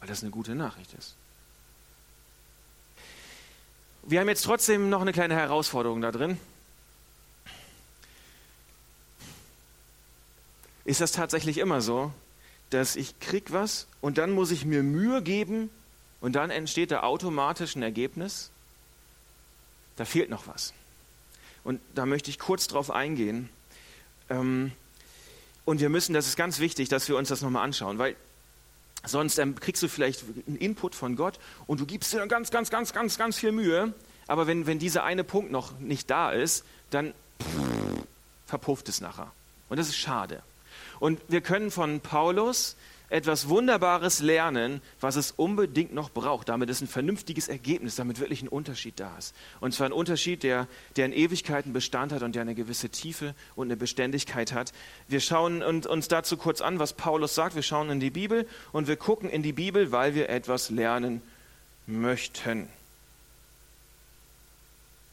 weil 0.00 0.08
das 0.08 0.22
eine 0.22 0.30
gute 0.30 0.54
Nachricht 0.54 0.92
ist. 0.94 1.16
Wir 4.02 4.20
haben 4.20 4.28
jetzt 4.28 4.44
trotzdem 4.44 4.88
noch 4.88 5.00
eine 5.00 5.12
kleine 5.12 5.34
Herausforderung 5.34 6.00
da 6.00 6.12
drin. 6.12 6.38
Ist 10.88 11.02
das 11.02 11.12
tatsächlich 11.12 11.58
immer 11.58 11.82
so, 11.82 12.12
dass 12.70 12.96
ich 12.96 13.20
krieg 13.20 13.52
was 13.52 13.86
und 14.00 14.16
dann 14.16 14.30
muss 14.30 14.50
ich 14.50 14.64
mir 14.64 14.82
Mühe 14.82 15.20
geben 15.20 15.68
und 16.22 16.32
dann 16.32 16.48
entsteht 16.48 16.92
da 16.92 17.02
automatisch 17.02 17.76
ein 17.76 17.82
Ergebnis? 17.82 18.50
Da 19.96 20.06
fehlt 20.06 20.30
noch 20.30 20.46
was. 20.46 20.72
Und 21.62 21.82
da 21.94 22.06
möchte 22.06 22.30
ich 22.30 22.38
kurz 22.38 22.68
drauf 22.68 22.90
eingehen. 22.90 23.50
Ähm, 24.30 24.72
und 25.66 25.80
wir 25.80 25.90
müssen, 25.90 26.14
das 26.14 26.26
ist 26.26 26.36
ganz 26.36 26.58
wichtig, 26.58 26.88
dass 26.88 27.06
wir 27.06 27.18
uns 27.18 27.28
das 27.28 27.42
nochmal 27.42 27.64
anschauen, 27.64 27.98
weil 27.98 28.16
Sonst 29.04 29.38
ähm, 29.38 29.56
kriegst 29.56 29.82
du 29.82 29.88
vielleicht 29.88 30.24
einen 30.46 30.56
Input 30.56 30.94
von 30.94 31.16
Gott 31.16 31.38
und 31.66 31.80
du 31.80 31.86
gibst 31.86 32.14
dir 32.14 32.26
ganz, 32.28 32.50
ganz, 32.50 32.70
ganz, 32.70 32.94
ganz, 32.94 33.18
ganz 33.18 33.38
viel 33.38 33.52
Mühe. 33.52 33.92
Aber 34.26 34.46
wenn, 34.46 34.66
wenn 34.66 34.78
dieser 34.78 35.04
eine 35.04 35.22
Punkt 35.22 35.52
noch 35.52 35.78
nicht 35.80 36.08
da 36.08 36.32
ist, 36.32 36.64
dann 36.90 37.12
verpufft 38.46 38.88
es 38.88 39.02
nachher. 39.02 39.30
Und 39.68 39.76
das 39.76 39.88
ist 39.88 39.98
schade. 39.98 40.42
Und 41.00 41.20
wir 41.28 41.40
können 41.40 41.70
von 41.70 42.00
Paulus 42.00 42.76
etwas 43.10 43.48
Wunderbares 43.48 44.20
lernen, 44.20 44.82
was 45.00 45.16
es 45.16 45.32
unbedingt 45.32 45.94
noch 45.94 46.10
braucht, 46.10 46.48
damit 46.48 46.68
es 46.68 46.80
ein 46.80 46.88
vernünftiges 46.88 47.48
Ergebnis, 47.48 47.96
damit 47.96 48.20
wirklich 48.20 48.42
ein 48.42 48.48
Unterschied 48.48 49.00
da 49.00 49.16
ist. 49.16 49.34
Und 49.60 49.72
zwar 49.72 49.86
ein 49.86 49.92
Unterschied, 49.92 50.42
der, 50.42 50.68
der 50.96 51.06
in 51.06 51.12
Ewigkeiten 51.12 51.72
Bestand 51.72 52.12
hat 52.12 52.22
und 52.22 52.34
der 52.34 52.42
eine 52.42 52.54
gewisse 52.54 52.90
Tiefe 52.90 53.34
und 53.56 53.68
eine 53.68 53.76
Beständigkeit 53.76 54.52
hat. 54.52 54.72
Wir 55.08 55.20
schauen 55.20 55.62
uns 55.62 56.08
dazu 56.08 56.36
kurz 56.36 56.60
an, 56.60 56.78
was 56.78 56.92
Paulus 56.92 57.34
sagt. 57.34 57.54
Wir 57.54 57.62
schauen 57.62 57.88
in 57.90 58.00
die 58.00 58.10
Bibel 58.10 58.46
und 58.72 58.88
wir 58.88 58.96
gucken 58.96 59.30
in 59.30 59.42
die 59.42 59.54
Bibel, 59.54 59.90
weil 59.90 60.14
wir 60.14 60.28
etwas 60.28 60.68
lernen 60.68 61.22
möchten. 61.86 62.68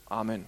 Amen. 0.08 0.46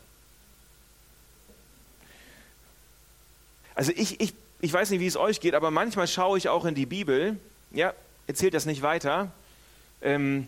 Also 3.73 3.91
ich, 3.95 4.19
ich 4.19 4.33
ich 4.59 4.73
weiß 4.73 4.89
nicht, 4.89 4.99
wie 4.99 5.07
es 5.07 5.17
euch 5.17 5.39
geht, 5.39 5.53
aber 5.53 5.71
manchmal 5.71 6.07
schaue 6.07 6.37
ich 6.37 6.49
auch 6.49 6.65
in 6.65 6.75
die 6.75 6.85
Bibel, 6.85 7.37
ja, 7.71 7.93
erzählt 8.27 8.53
das 8.53 8.65
nicht 8.65 8.81
weiter, 8.81 9.31
ähm, 10.01 10.47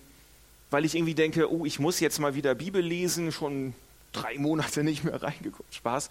weil 0.71 0.85
ich 0.85 0.95
irgendwie 0.95 1.15
denke, 1.15 1.51
oh, 1.51 1.65
ich 1.65 1.79
muss 1.79 1.99
jetzt 1.99 2.19
mal 2.19 2.35
wieder 2.35 2.55
Bibel 2.55 2.81
lesen, 2.81 3.31
schon 3.31 3.73
drei 4.11 4.37
Monate 4.37 4.83
nicht 4.83 5.03
mehr 5.03 5.21
reingeguckt, 5.21 5.73
Spaß. 5.73 6.09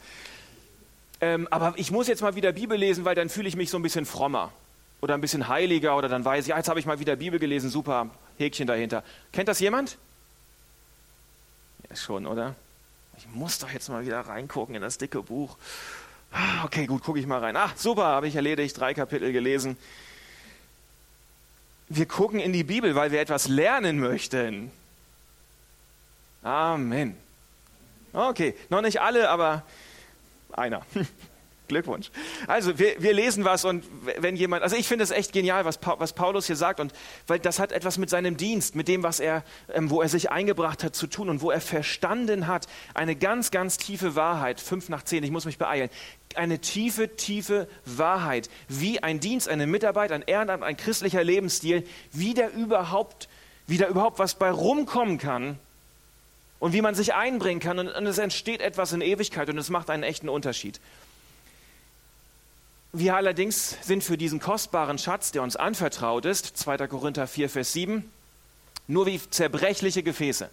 Ähm, 1.20 1.48
aber 1.50 1.74
ich 1.76 1.90
muss 1.90 2.06
jetzt 2.06 2.22
mal 2.22 2.36
wieder 2.36 2.52
Bibel 2.52 2.78
lesen, 2.78 3.04
weil 3.04 3.14
dann 3.14 3.28
fühle 3.28 3.48
ich 3.48 3.56
mich 3.56 3.70
so 3.70 3.78
ein 3.78 3.82
bisschen 3.82 4.06
frommer 4.06 4.52
oder 5.00 5.14
ein 5.14 5.20
bisschen 5.20 5.48
heiliger 5.48 5.96
oder 5.96 6.08
dann 6.08 6.24
weiß 6.24 6.44
ich, 6.44 6.50
ja, 6.50 6.56
jetzt 6.56 6.68
habe 6.68 6.78
ich 6.78 6.86
mal 6.86 7.00
wieder 7.00 7.16
Bibel 7.16 7.38
gelesen, 7.38 7.70
super, 7.70 8.10
Häkchen 8.38 8.66
dahinter. 8.66 9.02
Kennt 9.32 9.48
das 9.48 9.58
jemand? 9.58 9.98
Ja, 11.88 11.96
schon, 11.96 12.26
oder? 12.26 12.54
Ich 13.16 13.26
muss 13.32 13.58
doch 13.58 13.70
jetzt 13.70 13.88
mal 13.88 14.06
wieder 14.06 14.20
reingucken 14.20 14.76
in 14.76 14.82
das 14.82 14.98
dicke 14.98 15.22
Buch. 15.22 15.56
Ah, 16.32 16.64
okay, 16.64 16.86
gut, 16.86 17.02
gucke 17.02 17.18
ich 17.18 17.26
mal 17.26 17.40
rein. 17.40 17.56
Ah, 17.56 17.70
super, 17.76 18.04
habe 18.04 18.28
ich 18.28 18.36
erledigt, 18.36 18.78
drei 18.78 18.94
Kapitel 18.94 19.32
gelesen. 19.32 19.76
Wir 21.88 22.06
gucken 22.06 22.38
in 22.38 22.52
die 22.52 22.64
Bibel, 22.64 22.94
weil 22.94 23.12
wir 23.12 23.20
etwas 23.20 23.48
lernen 23.48 23.98
möchten. 23.98 24.70
Amen. 26.42 27.16
Okay, 28.12 28.54
noch 28.68 28.82
nicht 28.82 29.00
alle, 29.00 29.28
aber 29.30 29.62
einer. 30.52 30.82
Glückwunsch. 31.68 32.10
Also 32.46 32.78
wir, 32.78 33.00
wir 33.00 33.12
lesen 33.12 33.44
was 33.44 33.64
und 33.64 33.84
wenn 34.18 34.36
jemand, 34.36 34.62
also 34.62 34.76
ich 34.76 34.88
finde 34.88 35.04
es 35.04 35.10
echt 35.10 35.32
genial, 35.32 35.64
was, 35.64 35.78
was 35.98 36.12
Paulus 36.12 36.46
hier 36.46 36.56
sagt 36.56 36.80
und 36.80 36.92
weil 37.26 37.38
das 37.38 37.58
hat 37.58 37.72
etwas 37.72 37.98
mit 37.98 38.10
seinem 38.10 38.36
Dienst, 38.36 38.74
mit 38.74 38.88
dem, 38.88 39.02
was 39.02 39.20
er, 39.20 39.44
ähm, 39.72 39.90
wo 39.90 40.02
er 40.02 40.08
sich 40.08 40.30
eingebracht 40.30 40.82
hat 40.82 40.96
zu 40.96 41.06
tun 41.06 41.28
und 41.28 41.42
wo 41.42 41.50
er 41.50 41.60
verstanden 41.60 42.46
hat, 42.46 42.66
eine 42.94 43.14
ganz, 43.14 43.50
ganz 43.50 43.76
tiefe 43.76 44.16
Wahrheit, 44.16 44.60
fünf 44.60 44.88
nach 44.88 45.04
zehn, 45.04 45.22
ich 45.22 45.30
muss 45.30 45.44
mich 45.44 45.58
beeilen, 45.58 45.90
eine 46.34 46.58
tiefe, 46.58 47.16
tiefe 47.16 47.68
Wahrheit, 47.84 48.48
wie 48.68 49.02
ein 49.02 49.20
Dienst, 49.20 49.48
eine 49.48 49.66
Mitarbeit, 49.66 50.12
ein 50.12 50.22
Ehrenamt, 50.22 50.62
ein 50.62 50.76
christlicher 50.76 51.24
Lebensstil, 51.24 51.86
wie 52.12 52.34
da 52.34 52.48
überhaupt, 52.48 53.28
wie 53.66 53.78
da 53.78 53.88
überhaupt 53.88 54.18
was 54.18 54.34
bei 54.34 54.50
rumkommen 54.50 55.18
kann 55.18 55.58
und 56.58 56.72
wie 56.72 56.82
man 56.82 56.94
sich 56.94 57.14
einbringen 57.14 57.60
kann 57.60 57.78
und, 57.78 57.88
und 57.88 58.06
es 58.06 58.18
entsteht 58.18 58.60
etwas 58.60 58.92
in 58.92 59.00
Ewigkeit 59.00 59.48
und 59.48 59.58
es 59.58 59.70
macht 59.70 59.90
einen 59.90 60.02
echten 60.02 60.28
Unterschied. 60.28 60.80
Wir 62.98 63.14
allerdings 63.14 63.76
sind 63.80 64.02
für 64.02 64.18
diesen 64.18 64.40
kostbaren 64.40 64.98
Schatz, 64.98 65.30
der 65.30 65.44
uns 65.44 65.54
anvertraut 65.54 66.24
ist, 66.24 66.56
2. 66.56 66.88
Korinther 66.88 67.28
4, 67.28 67.48
Vers 67.48 67.72
7, 67.72 68.10
nur 68.88 69.06
wie 69.06 69.20
zerbrechliche 69.30 70.02
Gefäße. 70.02 70.50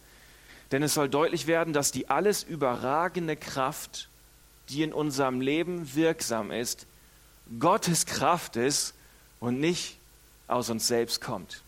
Denn 0.71 0.84
es 0.84 0.93
soll 0.93 1.10
deutlich 1.10 1.47
werden, 1.47 1.73
dass 1.73 1.91
die 1.91 2.08
alles 2.08 2.43
überragende 2.43 3.36
Kraft, 3.36 4.10
die 4.69 4.84
in 4.84 4.93
unserem 4.93 5.41
Leben 5.41 5.95
wirksam 5.95 6.51
ist, 6.51 6.86
Gottes 7.60 8.05
Kraft 8.05 8.58
ist 8.58 8.93
und 9.39 9.60
nicht 9.60 9.97
aus 10.47 10.69
uns 10.69 10.88
selbst 10.88 11.21
kommt. 11.21 11.63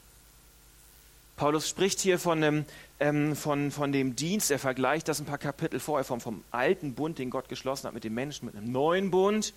Paulus 1.37 1.67
spricht 1.67 1.99
hier 2.01 2.19
von 2.19 2.39
dem, 2.39 2.65
ähm, 2.99 3.35
von, 3.35 3.71
von 3.71 3.91
dem 3.91 4.15
Dienst, 4.15 4.51
er 4.51 4.59
vergleicht 4.59 5.07
das 5.07 5.19
ein 5.19 5.25
paar 5.25 5.39
Kapitel 5.39 5.79
vorher 5.79 6.05
vom, 6.05 6.21
vom 6.21 6.43
alten 6.51 6.93
Bund, 6.93 7.17
den 7.17 7.31
Gott 7.31 7.49
geschlossen 7.49 7.87
hat 7.87 7.95
mit 7.95 8.03
den 8.03 8.13
Menschen, 8.13 8.45
mit 8.45 8.55
einem 8.55 8.71
neuen 8.71 9.09
Bund. 9.09 9.55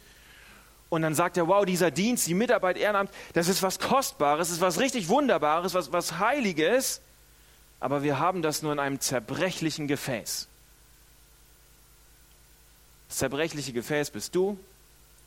Und 0.90 1.02
dann 1.02 1.14
sagt 1.14 1.36
er, 1.36 1.46
wow, 1.46 1.64
dieser 1.64 1.92
Dienst, 1.92 2.26
die 2.26 2.34
Mitarbeit, 2.34 2.76
Ehrenamt, 2.76 3.10
das 3.32 3.48
ist 3.48 3.62
was 3.62 3.78
Kostbares, 3.78 4.48
das 4.48 4.56
ist 4.56 4.60
was 4.60 4.80
richtig 4.80 5.08
Wunderbares, 5.08 5.72
was, 5.72 5.92
was 5.92 6.18
Heiliges, 6.18 7.00
aber 7.78 8.02
wir 8.02 8.18
haben 8.18 8.42
das 8.42 8.62
nur 8.62 8.72
in 8.72 8.80
einem 8.80 9.00
zerbrechlichen 9.00 9.86
Gefäß. 9.86 10.48
Das 13.08 13.16
zerbrechliche 13.18 13.72
Gefäß 13.72 14.10
bist 14.10 14.34
du, 14.34 14.58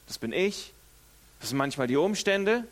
das 0.07 0.17
bin 0.17 0.33
ich, 0.33 0.73
das 1.39 1.49
sind 1.49 1.57
manchmal 1.57 1.87
die 1.87 1.97
Umstände, 1.97 2.65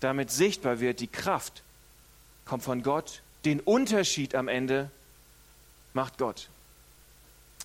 damit 0.00 0.30
sichtbar 0.30 0.80
wird, 0.80 1.00
die 1.00 1.08
Kraft 1.08 1.62
kommt 2.46 2.62
von 2.62 2.82
Gott, 2.82 3.20
den 3.44 3.60
Unterschied 3.60 4.34
am 4.34 4.48
Ende 4.48 4.90
macht 5.92 6.16
Gott. 6.16 6.48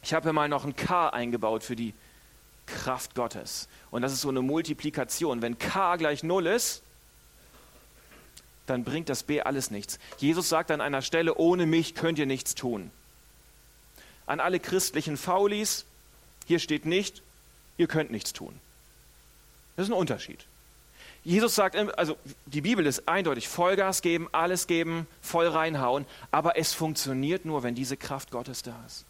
Ich 0.03 0.13
habe 0.13 0.23
hier 0.23 0.33
mal 0.33 0.49
noch 0.49 0.65
ein 0.65 0.75
K 0.75 1.09
eingebaut 1.09 1.63
für 1.63 1.75
die 1.77 1.93
Kraft 2.71 3.15
Gottes. 3.15 3.67
Und 3.91 4.01
das 4.01 4.13
ist 4.13 4.21
so 4.21 4.29
eine 4.29 4.41
Multiplikation. 4.41 5.41
Wenn 5.41 5.59
K 5.59 5.97
gleich 5.97 6.23
Null 6.23 6.47
ist, 6.47 6.81
dann 8.65 8.83
bringt 8.83 9.09
das 9.09 9.23
B 9.23 9.41
alles 9.41 9.69
nichts. 9.69 9.99
Jesus 10.17 10.49
sagt 10.49 10.71
an 10.71 10.81
einer 10.81 11.01
Stelle, 11.01 11.35
ohne 11.35 11.65
mich 11.65 11.93
könnt 11.93 12.17
ihr 12.19 12.25
nichts 12.25 12.55
tun. 12.55 12.91
An 14.25 14.39
alle 14.39 14.59
christlichen 14.59 15.17
Faulis, 15.17 15.85
hier 16.47 16.59
steht 16.59 16.85
nicht, 16.85 17.21
ihr 17.77 17.87
könnt 17.87 18.11
nichts 18.11 18.33
tun. 18.33 18.57
Das 19.75 19.87
ist 19.87 19.91
ein 19.91 19.97
Unterschied. 19.97 20.45
Jesus 21.23 21.53
sagt, 21.53 21.75
also 21.75 22.17
die 22.47 22.61
Bibel 22.61 22.85
ist 22.85 23.07
eindeutig, 23.07 23.47
Vollgas 23.47 24.01
geben, 24.01 24.27
alles 24.31 24.65
geben, 24.65 25.05
voll 25.21 25.47
reinhauen, 25.47 26.05
aber 26.31 26.57
es 26.57 26.73
funktioniert 26.73 27.45
nur, 27.45 27.61
wenn 27.61 27.75
diese 27.75 27.95
Kraft 27.97 28.31
Gottes 28.31 28.63
da 28.63 28.75
ist. 28.87 29.05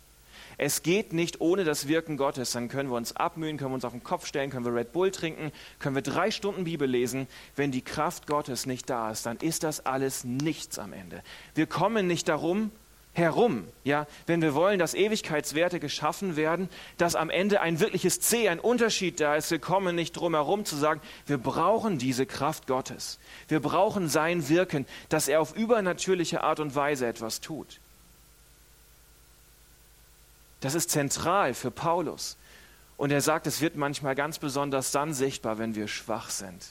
Es 0.64 0.84
geht 0.84 1.12
nicht 1.12 1.42
ohne 1.42 1.64
das 1.64 1.88
Wirken 1.88 2.18
Gottes. 2.18 2.52
Dann 2.52 2.70
können 2.70 2.92
wir 2.92 2.96
uns 2.96 3.16
abmühen, 3.16 3.58
können 3.58 3.72
wir 3.72 3.76
uns 3.76 3.84
auf 3.84 3.94
den 3.94 4.04
Kopf 4.04 4.28
stellen, 4.28 4.52
können 4.52 4.64
wir 4.64 4.76
Red 4.76 4.92
Bull 4.92 5.10
trinken, 5.10 5.52
können 5.80 5.96
wir 5.96 6.04
drei 6.04 6.30
Stunden 6.30 6.66
Bibel 6.66 6.88
lesen. 6.88 7.28
Wenn 7.56 7.72
die 7.72 7.82
Kraft 7.82 8.28
Gottes 8.28 8.68
nicht 8.68 8.88
da 8.88 9.10
ist, 9.10 9.26
dann 9.26 9.38
ist 9.38 9.64
das 9.64 9.88
alles 9.88 10.24
nichts 10.24 10.78
am 10.78 10.94
Ende. 10.94 11.24
Wir 11.56 11.66
kommen 11.66 12.06
nicht 12.06 12.30
darum, 12.30 12.70
herum, 13.14 13.68
ja, 13.84 14.06
wenn 14.28 14.44
wir 14.44 14.54
wollen, 14.54 14.78
dass 14.78 14.94
Ewigkeitswerte 14.94 15.80
geschaffen 15.80 16.36
werden, 16.36 16.70
dass 17.00 17.16
am 17.16 17.32
Ende 17.32 17.62
ein 17.62 17.80
wirkliches 17.80 18.20
C, 18.20 18.48
ein 18.48 18.60
Unterschied 18.60 19.20
da 19.20 19.36
ist. 19.36 19.50
Wir 19.50 19.58
kommen 19.58 19.96
nicht 19.96 20.12
drum 20.14 20.36
herum 20.36 20.64
zu 20.64 20.76
sagen, 20.76 21.02
wir 21.26 21.40
brauchen 21.40 21.98
diese 21.98 22.28
Kraft 22.28 22.68
Gottes. 22.68 23.18
Wir 23.48 23.62
brauchen 23.62 24.10
sein 24.10 24.48
Wirken, 24.48 24.86
dass 25.10 25.28
er 25.28 25.42
auf 25.42 25.56
übernatürliche 25.56 26.44
Art 26.44 26.60
und 26.60 26.76
Weise 26.76 27.08
etwas 27.08 27.42
tut. 27.42 27.80
Das 30.62 30.76
ist 30.76 30.90
zentral 30.90 31.54
für 31.54 31.72
Paulus. 31.72 32.38
Und 32.98 33.12
er 33.12 33.22
sagt, 33.22 33.48
es 33.48 33.62
wird 33.62 33.76
manchmal 33.76 34.16
ganz 34.16 34.40
besonders 34.40 34.92
dann 34.92 35.14
sichtbar, 35.14 35.58
wenn 35.58 35.76
wir 35.76 35.88
schwach 35.88 36.30
sind. 36.30 36.64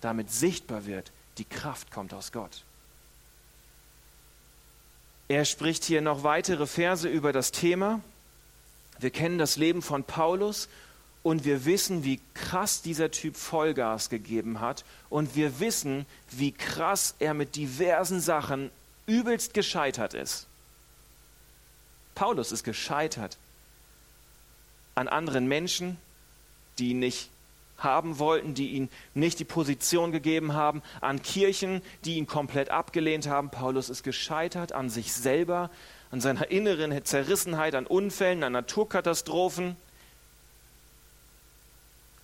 Damit 0.00 0.30
sichtbar 0.30 0.86
wird, 0.86 1.12
die 1.38 1.44
Kraft 1.44 1.90
kommt 1.90 2.14
aus 2.14 2.32
Gott. 2.32 2.62
Er 5.28 5.44
spricht 5.44 5.84
hier 5.84 6.02
noch 6.02 6.22
weitere 6.22 6.66
Verse 6.66 7.08
über 7.08 7.32
das 7.32 7.50
Thema. 7.50 8.00
Wir 9.00 9.10
kennen 9.10 9.38
das 9.38 9.56
Leben 9.56 9.82
von 9.82 10.04
Paulus 10.04 10.68
und 11.24 11.44
wir 11.44 11.64
wissen, 11.64 12.04
wie 12.04 12.20
krass 12.34 12.80
dieser 12.82 13.10
Typ 13.10 13.36
Vollgas 13.36 14.08
gegeben 14.08 14.60
hat 14.60 14.84
und 15.10 15.34
wir 15.34 15.58
wissen, 15.58 16.06
wie 16.30 16.52
krass 16.52 17.16
er 17.18 17.34
mit 17.34 17.56
diversen 17.56 18.20
Sachen 18.20 18.70
übelst 19.06 19.52
gescheitert 19.52 20.14
ist. 20.14 20.46
Paulus 22.16 22.50
ist 22.50 22.64
gescheitert 22.64 23.36
an 24.96 25.06
anderen 25.06 25.46
Menschen, 25.46 25.98
die 26.78 26.90
ihn 26.90 26.98
nicht 26.98 27.28
haben 27.78 28.18
wollten, 28.18 28.54
die 28.54 28.70
ihm 28.70 28.88
nicht 29.14 29.38
die 29.38 29.44
Position 29.44 30.10
gegeben 30.10 30.54
haben, 30.54 30.82
an 31.02 31.22
Kirchen, 31.22 31.82
die 32.04 32.16
ihn 32.16 32.26
komplett 32.26 32.70
abgelehnt 32.70 33.28
haben. 33.28 33.50
Paulus 33.50 33.90
ist 33.90 34.02
gescheitert 34.02 34.72
an 34.72 34.88
sich 34.88 35.12
selber, 35.12 35.70
an 36.10 36.22
seiner 36.22 36.50
inneren 36.50 37.04
Zerrissenheit, 37.04 37.74
an 37.74 37.86
Unfällen, 37.86 38.42
an 38.42 38.52
Naturkatastrophen. 38.52 39.76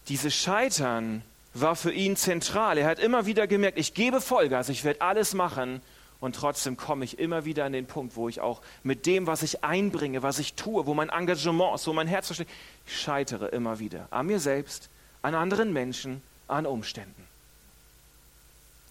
Dieses 0.09 0.35
Scheitern 0.35 1.23
war 1.53 1.77
für 1.77 1.93
ihn 1.93 2.17
zentral. 2.17 2.79
Er 2.79 2.87
hat 2.87 2.99
immer 2.99 3.27
wieder 3.27 3.47
gemerkt, 3.47 3.79
ich 3.79 3.93
gebe 3.93 4.23
Vollgas, 4.23 4.71
ich 4.71 4.85
werde 4.85 5.03
alles 5.03 5.35
machen, 5.35 5.83
und 6.23 6.37
trotzdem 6.37 6.77
komme 6.77 7.05
ich 7.05 7.19
immer 7.19 7.45
wieder 7.45 7.65
an 7.65 7.73
den 7.73 7.87
Punkt, 7.87 8.15
wo 8.15 8.29
ich 8.29 8.41
auch 8.41 8.63
mit 8.85 9.07
dem, 9.07 9.27
was 9.27 9.43
ich 9.43 9.65
einbringe, 9.65 10.23
was 10.23 10.39
ich 10.39 10.55
tue, 10.55 10.87
wo 10.87 10.95
mein 10.95 11.09
Engagement 11.09 11.75
ist, 11.75 11.89
wo 11.89 11.93
mein 11.93 12.07
Herz 12.07 12.29
versteht, 12.29 12.49
ich 12.87 12.97
scheitere 12.97 13.47
immer 13.47 13.81
wieder 13.81 14.07
an 14.13 14.27
mir 14.27 14.39
selbst, 14.39 14.89
an 15.21 15.35
anderen 15.35 15.73
Menschen, 15.73 16.23
an 16.47 16.65
Umständen. 16.65 17.27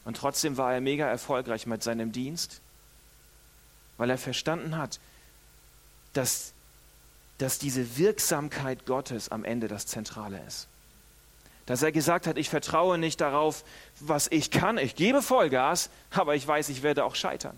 Und 0.04 0.18
trotzdem 0.18 0.58
war 0.58 0.74
er 0.74 0.82
mega 0.82 1.08
erfolgreich 1.08 1.66
mit 1.68 1.82
seinem 1.82 2.12
Dienst, 2.12 2.60
weil 3.96 4.10
er 4.10 4.18
verstanden 4.18 4.76
hat, 4.76 5.00
dass, 6.12 6.52
dass 7.38 7.60
diese 7.60 7.98
Wirksamkeit 7.98 8.86
Gottes 8.86 9.30
am 9.30 9.46
Ende 9.46 9.70
das 9.70 9.88
Zentrale 9.88 10.44
ist 10.46 10.68
dass 11.72 11.84
er 11.84 11.94
gesagt 11.94 12.28
hat, 12.28 12.38
ich 12.38 12.50
vertraue 12.50 12.98
nicht 12.98 13.22
darauf, 13.22 13.64
was 14.02 14.28
ich 14.30 14.52
kann. 14.52 14.78
Ich 14.78 14.96
gebe 14.96 15.22
Vollgas, 15.22 15.90
aber 16.12 16.36
ich 16.36 16.46
weiß, 16.46 16.68
ich 16.68 16.84
werde 16.84 17.06
auch 17.06 17.16
scheitern. 17.16 17.58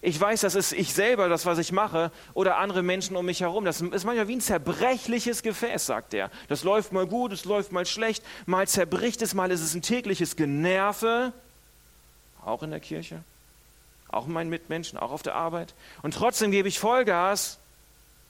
Ich 0.00 0.18
weiß, 0.18 0.40
das 0.40 0.54
ist 0.54 0.72
ich 0.72 0.94
selber, 0.94 1.28
das, 1.28 1.44
was 1.44 1.58
ich 1.58 1.70
mache, 1.70 2.10
oder 2.32 2.56
andere 2.56 2.82
Menschen 2.82 3.14
um 3.14 3.26
mich 3.26 3.42
herum. 3.42 3.66
Das 3.66 3.82
ist 3.82 4.04
manchmal 4.04 4.26
wie 4.26 4.36
ein 4.36 4.40
zerbrechliches 4.40 5.42
Gefäß, 5.42 5.84
sagt 5.84 6.14
er. 6.14 6.30
Das 6.48 6.64
läuft 6.64 6.92
mal 6.92 7.06
gut, 7.06 7.30
es 7.30 7.44
läuft 7.44 7.72
mal 7.72 7.84
schlecht, 7.84 8.24
mal 8.46 8.66
zerbricht 8.66 9.20
es, 9.20 9.34
mal 9.34 9.50
ist 9.50 9.60
es 9.60 9.74
ein 9.74 9.82
tägliches 9.82 10.36
Generve, 10.36 11.34
auch 12.42 12.62
in 12.62 12.70
der 12.70 12.80
Kirche, 12.80 13.22
auch 14.08 14.26
in 14.26 14.32
meinen 14.32 14.48
Mitmenschen, 14.48 14.98
auch 14.98 15.10
auf 15.10 15.22
der 15.22 15.34
Arbeit. 15.34 15.74
Und 16.00 16.14
trotzdem 16.14 16.52
gebe 16.52 16.68
ich 16.68 16.78
Vollgas 16.78 17.58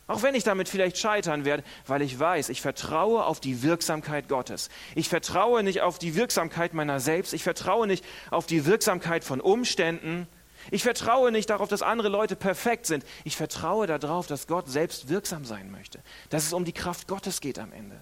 auch 0.09 0.23
wenn 0.23 0.37
ich 0.37 0.45
damit 0.45 0.69
vielleicht 0.69 0.99
scheitern 0.99 1.45
werde, 1.45 1.65
weil 1.87 2.01
ich 2.01 2.19
weiß, 2.19 2.49
ich 2.49 2.61
vertraue 2.61 3.25
auf 3.25 3.41
die 3.41 3.63
Wirksamkeit 3.63 4.29
Gottes. 4.29 4.69
Ich 4.95 5.09
vertraue 5.09 5.65
nicht 5.65 5.81
auf 5.81 5.99
die 5.99 6.15
Wirksamkeit 6.15 6.75
meiner 6.75 7.01
selbst. 7.01 7.35
Ich 7.35 7.43
vertraue 7.43 7.89
nicht 7.89 8.05
auf 8.31 8.47
die 8.47 8.67
Wirksamkeit 8.67 9.25
von 9.25 9.41
Umständen. 9.41 10.29
Ich 10.71 10.85
vertraue 10.85 11.33
nicht 11.33 11.51
darauf, 11.51 11.69
dass 11.69 11.83
andere 11.83 12.09
Leute 12.09 12.37
perfekt 12.37 12.87
sind. 12.87 13.05
Ich 13.25 13.37
vertraue 13.37 13.87
darauf, 13.87 14.29
dass 14.29 14.47
Gott 14.47 14.69
selbst 14.69 15.09
wirksam 15.09 15.45
sein 15.45 15.73
möchte. 15.73 16.01
Dass 16.31 16.45
es 16.45 16.53
um 16.53 16.65
die 16.65 16.73
Kraft 16.73 17.09
Gottes 17.09 17.41
geht 17.41 17.59
am 17.59 17.73
Ende. 17.73 17.97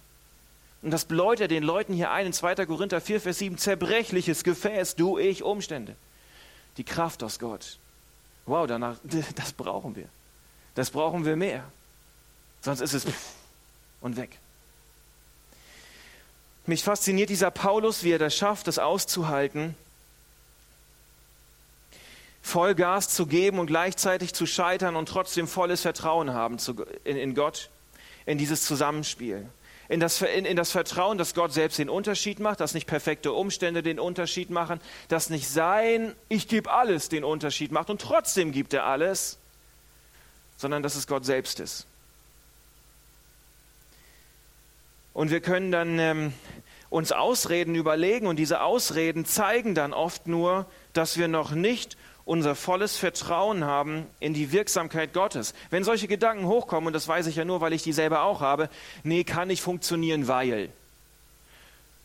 Und 0.83 0.90
das 0.90 1.07
bläut 1.07 1.38
den 1.38 1.62
Leuten 1.62 1.95
hier 1.95 2.11
ein 2.11 2.27
in 2.27 2.33
2. 2.35 2.67
Korinther 2.67 3.01
4, 3.01 3.23
Vers 3.23 3.38
7. 3.38 3.57
Zerbrechliches 3.57 4.45
Gefäß, 4.45 4.97
du, 4.97 5.17
ich, 5.17 5.43
Umstände. 5.43 5.97
Die 6.77 6.85
Kraft 6.85 7.23
aus 7.23 7.38
Gott. 7.38 7.79
Wow, 8.45 8.67
danach, 8.67 8.99
das 9.35 9.55
brauchen 9.55 9.97
wir. 9.97 10.09
Das 10.75 10.90
brauchen 10.90 11.25
wir 11.25 11.37
mehr. 11.37 11.64
Sonst 12.64 12.81
ist 12.81 12.94
es 12.94 13.07
und 14.00 14.16
weg. 14.16 14.38
Mich 16.66 16.83
fasziniert 16.83 17.29
dieser 17.29 17.50
Paulus, 17.50 18.05
wie 18.05 18.12
er 18.12 18.18
das 18.18 18.35
schafft, 18.35 18.66
das 18.66 18.79
auszuhalten, 18.79 19.74
Vollgas 22.40 23.11
zu 23.11 23.27
geben 23.27 23.59
und 23.59 23.66
gleichzeitig 23.66 24.33
zu 24.33 24.46
scheitern 24.46 24.96
und 24.96 25.11
trotzdem 25.11 25.46
volles 25.46 25.83
Vertrauen 25.83 26.33
haben 26.33 26.57
in 27.05 27.35
Gott, 27.35 27.68
in 28.24 28.38
dieses 28.38 28.64
Zusammenspiel. 28.64 29.46
in 29.90 30.00
das, 30.00 30.22
in, 30.22 30.46
in 30.46 30.57
das 30.57 30.70
Vertrauen, 30.70 31.18
dass 31.18 31.35
Gott 31.35 31.53
selbst 31.53 31.79
den 31.79 31.90
Unterschied 31.90 32.40
macht, 32.40 32.61
dass 32.61 32.72
nicht 32.72 32.87
perfekte 32.87 33.33
Umstände 33.33 33.83
den 33.83 34.00
Unterschied 34.00 34.48
machen, 34.48 34.81
dass 35.09 35.29
nicht 35.29 35.48
sein, 35.48 36.14
ich 36.31 36.48
gebe 36.48 36.70
alles 36.70 37.11
den 37.11 37.24
Unterschied 37.24 37.72
macht 37.72 37.90
und 37.90 38.00
trotzdem 38.00 38.53
gibt 38.53 38.72
er 38.72 38.87
alles, 38.87 39.37
sondern 40.57 40.83
dass 40.83 40.94
es 40.94 41.07
Gott 41.07 41.27
selbst 41.27 41.61
ist. 41.61 41.87
Und 45.14 45.31
wir 45.31 45.40
können 45.40 45.72
dann 45.72 45.98
ähm, 45.98 46.33
uns 46.90 47.12
Ausreden 47.12 47.74
überlegen 47.74 48.27
und 48.27 48.37
diese 48.37 48.61
Ausreden 48.61 49.24
zeigen 49.24 49.74
dann 49.74 49.92
oft 49.92 50.27
nur, 50.27 50.66
dass 50.92 51.16
wir 51.16 51.29
noch 51.29 51.53
nicht 51.53 51.96
unser 52.24 52.55
volles 52.55 52.96
Vertrauen 52.96 53.64
haben 53.64 54.07
in 54.18 54.35
die 54.35 54.50
Wirksamkeit 54.50 55.12
Gottes. 55.12 55.55
Wenn 55.70 55.85
solche 55.85 56.09
Gedanken 56.09 56.46
hochkommen, 56.46 56.88
und 56.88 56.92
das 56.92 57.07
weiß 57.07 57.27
ich 57.27 57.37
ja 57.37 57.44
nur, 57.44 57.61
weil 57.61 57.72
ich 57.72 57.83
die 57.83 57.92
selber 57.92 58.22
auch 58.22 58.40
habe, 58.40 58.68
nee, 59.03 59.24
kann 59.24 59.48
nicht 59.48 59.62
funktionieren, 59.62 60.27
weil 60.27 60.70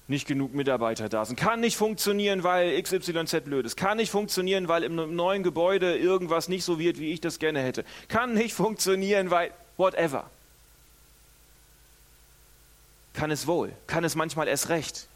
nicht 0.07 0.27
genug 0.27 0.53
Mitarbeiter 0.53 1.07
da 1.07 1.23
sind. 1.25 1.39
Kann 1.39 1.59
nicht 1.59 1.77
funktionieren, 1.77 2.43
weil 2.43 2.81
XYZ 2.81 3.41
blöd 3.43 3.65
ist. 3.65 3.77
Kann 3.77 3.97
nicht 3.97 4.09
funktionieren, 4.09 4.67
weil 4.67 4.83
im 4.83 5.15
neuen 5.15 5.43
Gebäude 5.43 5.97
irgendwas 5.97 6.47
nicht 6.47 6.63
so 6.63 6.79
wird, 6.79 6.99
wie 6.99 7.13
ich 7.13 7.21
das 7.21 7.39
gerne 7.39 7.61
hätte. 7.61 7.85
Kann 8.07 8.33
nicht 8.33 8.53
funktionieren, 8.53 9.29
weil 9.29 9.51
whatever. 9.77 10.29
Kann 13.13 13.31
es 13.31 13.47
wohl. 13.47 13.73
Kann 13.87 14.03
es 14.03 14.15
manchmal 14.15 14.47
erst 14.47 14.69
recht 14.69 15.09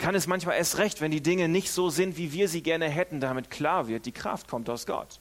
kann 0.00 0.14
es 0.14 0.26
manchmal 0.26 0.56
erst 0.56 0.78
recht, 0.78 1.00
wenn 1.00 1.10
die 1.10 1.20
Dinge 1.20 1.48
nicht 1.48 1.70
so 1.70 1.90
sind, 1.90 2.16
wie 2.16 2.32
wir 2.32 2.48
sie 2.48 2.62
gerne 2.62 2.88
hätten, 2.88 3.20
damit 3.20 3.50
klar 3.50 3.86
wird, 3.86 4.06
die 4.06 4.12
Kraft 4.12 4.48
kommt 4.48 4.68
aus 4.68 4.86
Gott. 4.86 5.20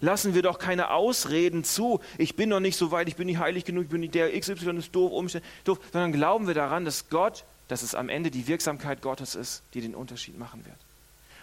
Lassen 0.00 0.34
wir 0.34 0.42
doch 0.42 0.58
keine 0.58 0.90
Ausreden 0.90 1.62
zu, 1.62 2.00
ich 2.18 2.34
bin 2.34 2.48
noch 2.48 2.58
nicht 2.58 2.76
so 2.76 2.90
weit, 2.90 3.06
ich 3.06 3.16
bin 3.16 3.26
nicht 3.26 3.38
heilig 3.38 3.64
genug, 3.64 3.84
ich 3.84 3.90
bin 3.90 4.00
nicht 4.00 4.14
der 4.14 4.38
XY 4.38 4.78
ist 4.78 4.94
doof, 4.94 5.12
Umstände, 5.12 5.46
doof, 5.64 5.78
sondern 5.92 6.12
glauben 6.12 6.46
wir 6.46 6.54
daran, 6.54 6.84
dass 6.84 7.08
Gott, 7.10 7.44
dass 7.68 7.82
es 7.82 7.94
am 7.94 8.08
Ende 8.08 8.30
die 8.30 8.48
Wirksamkeit 8.48 9.02
Gottes 9.02 9.34
ist, 9.34 9.62
die 9.74 9.80
den 9.80 9.94
Unterschied 9.94 10.38
machen 10.38 10.64
wird. 10.64 10.76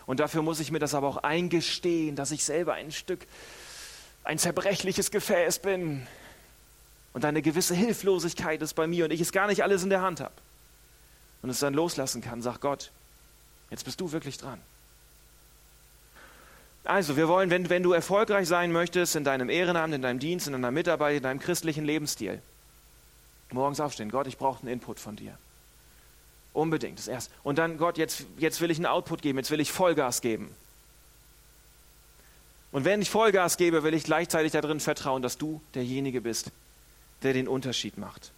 Und 0.05 0.19
dafür 0.19 0.41
muss 0.41 0.59
ich 0.59 0.71
mir 0.71 0.79
das 0.79 0.93
aber 0.93 1.07
auch 1.07 1.17
eingestehen, 1.17 2.15
dass 2.15 2.31
ich 2.31 2.43
selber 2.43 2.73
ein 2.73 2.91
Stück, 2.91 3.25
ein 4.23 4.37
zerbrechliches 4.37 5.11
Gefäß 5.11 5.59
bin 5.59 6.05
und 7.13 7.25
eine 7.25 7.41
gewisse 7.41 7.75
Hilflosigkeit 7.75 8.61
ist 8.61 8.73
bei 8.73 8.87
mir 8.87 9.05
und 9.05 9.11
ich 9.11 9.21
es 9.21 9.31
gar 9.31 9.47
nicht 9.47 9.63
alles 9.63 9.83
in 9.83 9.89
der 9.89 10.01
Hand 10.01 10.19
habe 10.19 10.33
und 11.41 11.49
es 11.49 11.59
dann 11.59 11.73
loslassen 11.73 12.21
kann, 12.21 12.41
sagt 12.41 12.61
Gott, 12.61 12.91
jetzt 13.69 13.83
bist 13.83 13.99
du 13.99 14.11
wirklich 14.11 14.37
dran. 14.37 14.61
Also, 16.83 17.15
wir 17.15 17.27
wollen, 17.27 17.51
wenn, 17.51 17.69
wenn 17.69 17.83
du 17.83 17.93
erfolgreich 17.93 18.47
sein 18.47 18.71
möchtest 18.71 19.15
in 19.15 19.23
deinem 19.23 19.49
Ehrenamt, 19.49 19.93
in 19.93 20.01
deinem 20.01 20.19
Dienst, 20.19 20.47
in 20.47 20.53
deiner 20.53 20.71
Mitarbeit, 20.71 21.17
in 21.17 21.23
deinem 21.23 21.39
christlichen 21.39 21.85
Lebensstil, 21.85 22.41
morgens 23.51 23.79
aufstehen, 23.79 24.09
Gott, 24.09 24.25
ich 24.25 24.37
brauche 24.37 24.61
einen 24.61 24.73
Input 24.73 24.99
von 24.99 25.15
dir. 25.15 25.37
Unbedingt, 26.53 26.97
das 26.97 27.07
erste. 27.07 27.31
Und 27.43 27.59
dann, 27.59 27.77
Gott, 27.77 27.97
jetzt, 27.97 28.25
jetzt 28.37 28.61
will 28.61 28.71
ich 28.71 28.77
einen 28.77 28.87
Output 28.87 29.21
geben, 29.21 29.37
jetzt 29.37 29.51
will 29.51 29.59
ich 29.59 29.71
Vollgas 29.71 30.21
geben. 30.21 30.53
Und 32.71 32.83
wenn 32.83 33.01
ich 33.01 33.09
Vollgas 33.09 33.57
gebe, 33.57 33.83
will 33.83 33.93
ich 33.93 34.03
gleichzeitig 34.03 34.51
darin 34.53 34.79
vertrauen, 34.79 35.21
dass 35.21 35.37
du 35.37 35.61
derjenige 35.75 36.21
bist, 36.21 36.51
der 37.23 37.33
den 37.33 37.47
Unterschied 37.47 37.97
macht. 37.97 38.31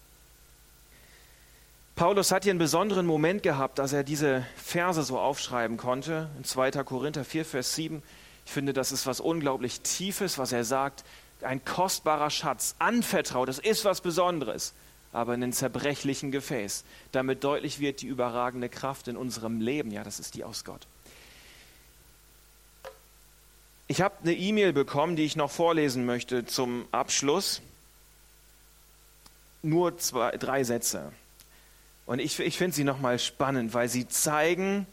Paulus 1.95 2.31
hat 2.31 2.43
hier 2.43 2.51
einen 2.51 2.59
besonderen 2.59 3.05
Moment 3.05 3.43
gehabt, 3.43 3.77
dass 3.77 3.93
er 3.93 4.03
diese 4.03 4.45
Verse 4.55 5.03
so 5.03 5.19
aufschreiben 5.19 5.77
konnte. 5.77 6.29
In 6.37 6.43
2. 6.43 6.71
Korinther 6.83 7.23
4, 7.23 7.45
Vers 7.45 7.75
7. 7.75 8.01
Ich 8.45 8.51
finde, 8.51 8.73
das 8.73 8.91
ist 8.91 9.05
was 9.05 9.19
unglaublich 9.19 9.81
Tiefes, 9.81 10.37
was 10.37 10.51
er 10.51 10.63
sagt. 10.63 11.03
Ein 11.41 11.63
kostbarer 11.63 12.29
Schatz, 12.29 12.75
anvertraut, 12.79 13.47
das 13.47 13.59
ist 13.59 13.85
was 13.85 14.01
Besonderes, 14.01 14.73
aber 15.11 15.35
in 15.35 15.43
einem 15.43 15.53
zerbrechlichen 15.53 16.31
Gefäß. 16.31 16.83
Damit 17.11 17.43
deutlich 17.43 17.79
wird 17.79 18.01
die 18.01 18.07
überragende 18.07 18.69
Kraft 18.69 19.07
in 19.07 19.17
unserem 19.17 19.61
Leben. 19.61 19.91
Ja, 19.91 20.03
das 20.03 20.19
ist 20.19 20.35
die 20.35 20.43
aus 20.43 20.63
Gott. 20.63 20.87
Ich 23.87 24.01
habe 24.01 24.15
eine 24.23 24.33
E-Mail 24.33 24.73
bekommen, 24.73 25.15
die 25.15 25.25
ich 25.25 25.35
noch 25.35 25.51
vorlesen 25.51 26.05
möchte 26.05 26.45
zum 26.45 26.87
Abschluss. 26.91 27.61
Nur 29.63 29.97
zwei, 29.97 30.31
drei 30.37 30.63
Sätze. 30.63 31.11
Und 32.05 32.19
ich, 32.19 32.39
ich 32.39 32.57
finde 32.57 32.75
sie 32.75 32.83
nochmal 32.83 33.17
spannend, 33.17 33.73
weil 33.73 33.87
sie 33.89 34.07
zeigen, 34.07 34.85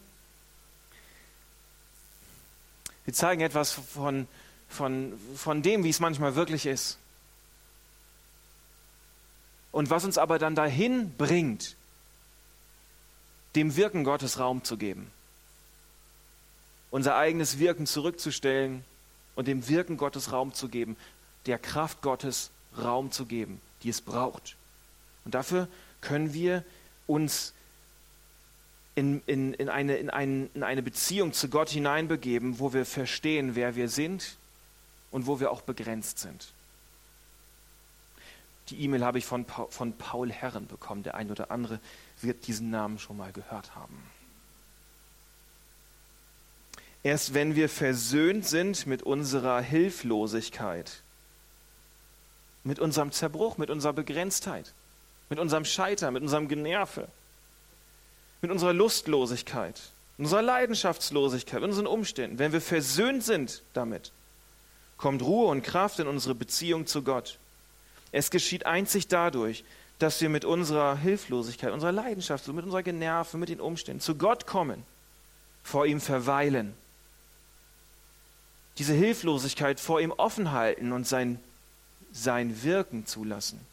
sie 3.05 3.11
zeigen 3.11 3.41
etwas 3.41 3.71
von, 3.71 4.27
von, 4.69 5.19
von 5.35 5.61
dem, 5.61 5.83
wie 5.83 5.89
es 5.89 5.99
manchmal 5.99 6.35
wirklich 6.35 6.65
ist. 6.65 6.97
Und 9.71 9.89
was 9.89 10.03
uns 10.05 10.17
aber 10.17 10.39
dann 10.39 10.55
dahin 10.55 11.13
bringt, 11.17 11.75
dem 13.55 13.75
Wirken 13.75 14.03
Gottes 14.03 14.39
Raum 14.39 14.63
zu 14.63 14.77
geben. 14.77 15.11
Unser 16.89 17.15
eigenes 17.17 17.59
Wirken 17.59 17.85
zurückzustellen 17.85 18.83
und 19.35 19.47
dem 19.47 19.67
Wirken 19.67 19.97
Gottes 19.97 20.31
Raum 20.31 20.53
zu 20.53 20.69
geben, 20.69 20.97
der 21.45 21.57
Kraft 21.57 22.01
Gottes 22.01 22.51
Raum 22.77 23.11
zu 23.11 23.25
geben, 23.25 23.61
die 23.83 23.89
es 23.89 24.01
braucht. 24.01 24.55
Und 25.25 25.35
dafür 25.35 25.67
können 26.01 26.33
wir 26.33 26.63
uns 27.07 27.53
in, 28.95 29.21
in, 29.25 29.53
in, 29.53 29.69
eine, 29.69 29.95
in, 29.97 30.09
ein, 30.09 30.49
in 30.53 30.63
eine 30.63 30.81
Beziehung 30.81 31.33
zu 31.33 31.49
Gott 31.49 31.69
hineinbegeben, 31.69 32.59
wo 32.59 32.73
wir 32.73 32.85
verstehen, 32.85 33.55
wer 33.55 33.75
wir 33.75 33.89
sind 33.89 34.37
und 35.11 35.27
wo 35.27 35.39
wir 35.39 35.51
auch 35.51 35.61
begrenzt 35.61 36.19
sind. 36.19 36.53
Die 38.69 38.81
E-Mail 38.83 39.03
habe 39.03 39.17
ich 39.17 39.25
von, 39.25 39.45
von 39.45 39.93
Paul 39.93 40.31
Herren 40.31 40.67
bekommen. 40.67 41.03
Der 41.03 41.15
ein 41.15 41.29
oder 41.29 41.51
andere 41.51 41.79
wird 42.21 42.47
diesen 42.47 42.69
Namen 42.69 42.99
schon 42.99 43.17
mal 43.17 43.31
gehört 43.31 43.75
haben. 43.75 44.01
Erst 47.03 47.33
wenn 47.33 47.55
wir 47.55 47.67
versöhnt 47.67 48.45
sind 48.45 48.85
mit 48.85 49.01
unserer 49.03 49.59
Hilflosigkeit, 49.59 51.01
mit 52.63 52.79
unserem 52.79 53.11
Zerbruch, 53.11 53.57
mit 53.57 53.69
unserer 53.69 53.93
Begrenztheit, 53.93 54.73
mit 55.31 55.39
unserem 55.39 55.63
Scheitern, 55.63 56.13
mit 56.13 56.23
unserem 56.23 56.49
Generve, 56.49 57.07
mit 58.41 58.51
unserer 58.51 58.73
Lustlosigkeit, 58.73 59.79
unserer 60.17 60.41
Leidenschaftslosigkeit, 60.41 61.63
unseren 61.63 61.87
Umständen, 61.87 62.37
wenn 62.37 62.51
wir 62.51 62.59
versöhnt 62.59 63.23
sind 63.23 63.63
damit, 63.73 64.11
kommt 64.97 65.21
Ruhe 65.21 65.47
und 65.47 65.63
Kraft 65.63 65.99
in 65.99 66.07
unsere 66.07 66.35
Beziehung 66.35 66.85
zu 66.85 67.01
Gott. 67.01 67.39
Es 68.11 68.29
geschieht 68.29 68.65
einzig 68.65 69.07
dadurch, 69.07 69.63
dass 69.99 70.19
wir 70.19 70.27
mit 70.27 70.43
unserer 70.43 70.97
Hilflosigkeit, 70.97 71.71
unserer 71.71 71.93
Leidenschaft, 71.93 72.45
mit 72.49 72.65
unserer 72.65 72.83
Generve, 72.83 73.37
mit 73.37 73.47
den 73.47 73.61
Umständen 73.61 74.01
zu 74.01 74.15
Gott 74.15 74.45
kommen, 74.45 74.83
vor 75.63 75.85
ihm 75.85 76.01
verweilen, 76.01 76.73
diese 78.77 78.93
Hilflosigkeit 78.93 79.79
vor 79.79 80.01
ihm 80.01 80.11
offen 80.11 80.51
halten 80.51 80.91
und 80.91 81.07
sein, 81.07 81.39
sein 82.11 82.63
Wirken 82.63 83.05
zulassen. 83.05 83.70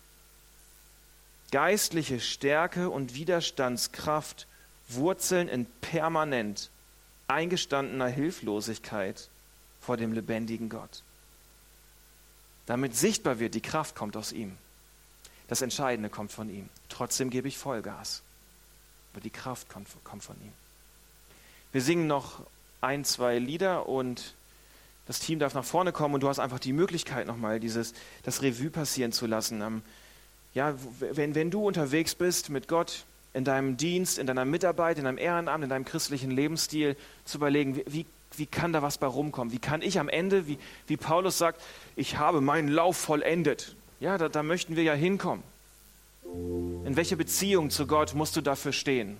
Geistliche 1.50 2.20
Stärke 2.20 2.90
und 2.90 3.14
Widerstandskraft 3.14 4.46
wurzeln 4.88 5.48
in 5.48 5.66
permanent 5.80 6.70
eingestandener 7.26 8.08
Hilflosigkeit 8.08 9.28
vor 9.80 9.96
dem 9.96 10.12
lebendigen 10.12 10.68
Gott. 10.68 11.02
Damit 12.66 12.94
sichtbar 12.94 13.38
wird, 13.38 13.54
die 13.54 13.62
Kraft 13.62 13.94
kommt 13.94 14.16
aus 14.16 14.32
ihm. 14.32 14.56
Das 15.48 15.62
Entscheidende 15.62 16.10
kommt 16.10 16.32
von 16.32 16.50
ihm. 16.50 16.68
Trotzdem 16.90 17.30
gebe 17.30 17.48
ich 17.48 17.56
Vollgas. 17.56 18.22
Aber 19.12 19.22
die 19.22 19.30
Kraft 19.30 19.70
kommt, 19.70 19.88
kommt 20.04 20.22
von 20.22 20.36
ihm. 20.42 20.52
Wir 21.72 21.80
singen 21.80 22.06
noch 22.06 22.42
ein, 22.82 23.04
zwei 23.04 23.38
Lieder 23.38 23.88
und 23.88 24.34
das 25.06 25.20
Team 25.20 25.38
darf 25.38 25.54
nach 25.54 25.64
vorne 25.64 25.92
kommen 25.92 26.14
und 26.14 26.22
du 26.22 26.28
hast 26.28 26.38
einfach 26.38 26.58
die 26.58 26.74
Möglichkeit, 26.74 27.26
nochmal 27.26 27.60
dieses, 27.60 27.94
das 28.24 28.42
Revue 28.42 28.68
passieren 28.68 29.12
zu 29.12 29.26
lassen. 29.26 29.82
Ja, 30.54 30.74
wenn, 31.00 31.34
wenn 31.34 31.50
du 31.50 31.66
unterwegs 31.66 32.14
bist 32.14 32.50
mit 32.50 32.68
Gott 32.68 33.04
in 33.34 33.44
deinem 33.44 33.76
Dienst, 33.76 34.18
in 34.18 34.26
deiner 34.26 34.44
Mitarbeit, 34.44 34.98
in 34.98 35.04
deinem 35.04 35.18
Ehrenamt, 35.18 35.62
in 35.62 35.70
deinem 35.70 35.84
christlichen 35.84 36.30
Lebensstil, 36.30 36.96
zu 37.24 37.38
überlegen, 37.38 37.80
wie, 37.86 38.06
wie 38.36 38.46
kann 38.46 38.72
da 38.72 38.82
was 38.82 38.98
bei 38.98 39.06
rumkommen? 39.06 39.52
Wie 39.52 39.58
kann 39.58 39.82
ich 39.82 39.98
am 39.98 40.08
Ende, 40.08 40.46
wie, 40.46 40.58
wie 40.86 40.96
Paulus 40.96 41.38
sagt, 41.38 41.60
ich 41.96 42.16
habe 42.16 42.40
meinen 42.40 42.68
Lauf 42.68 42.96
vollendet? 42.96 43.76
Ja, 44.00 44.18
da, 44.18 44.28
da 44.28 44.42
möchten 44.42 44.76
wir 44.76 44.82
ja 44.82 44.94
hinkommen. 44.94 45.42
In 46.84 46.96
welche 46.96 47.16
Beziehung 47.16 47.70
zu 47.70 47.86
Gott 47.86 48.14
musst 48.14 48.36
du 48.36 48.40
dafür 48.40 48.72
stehen? 48.72 49.16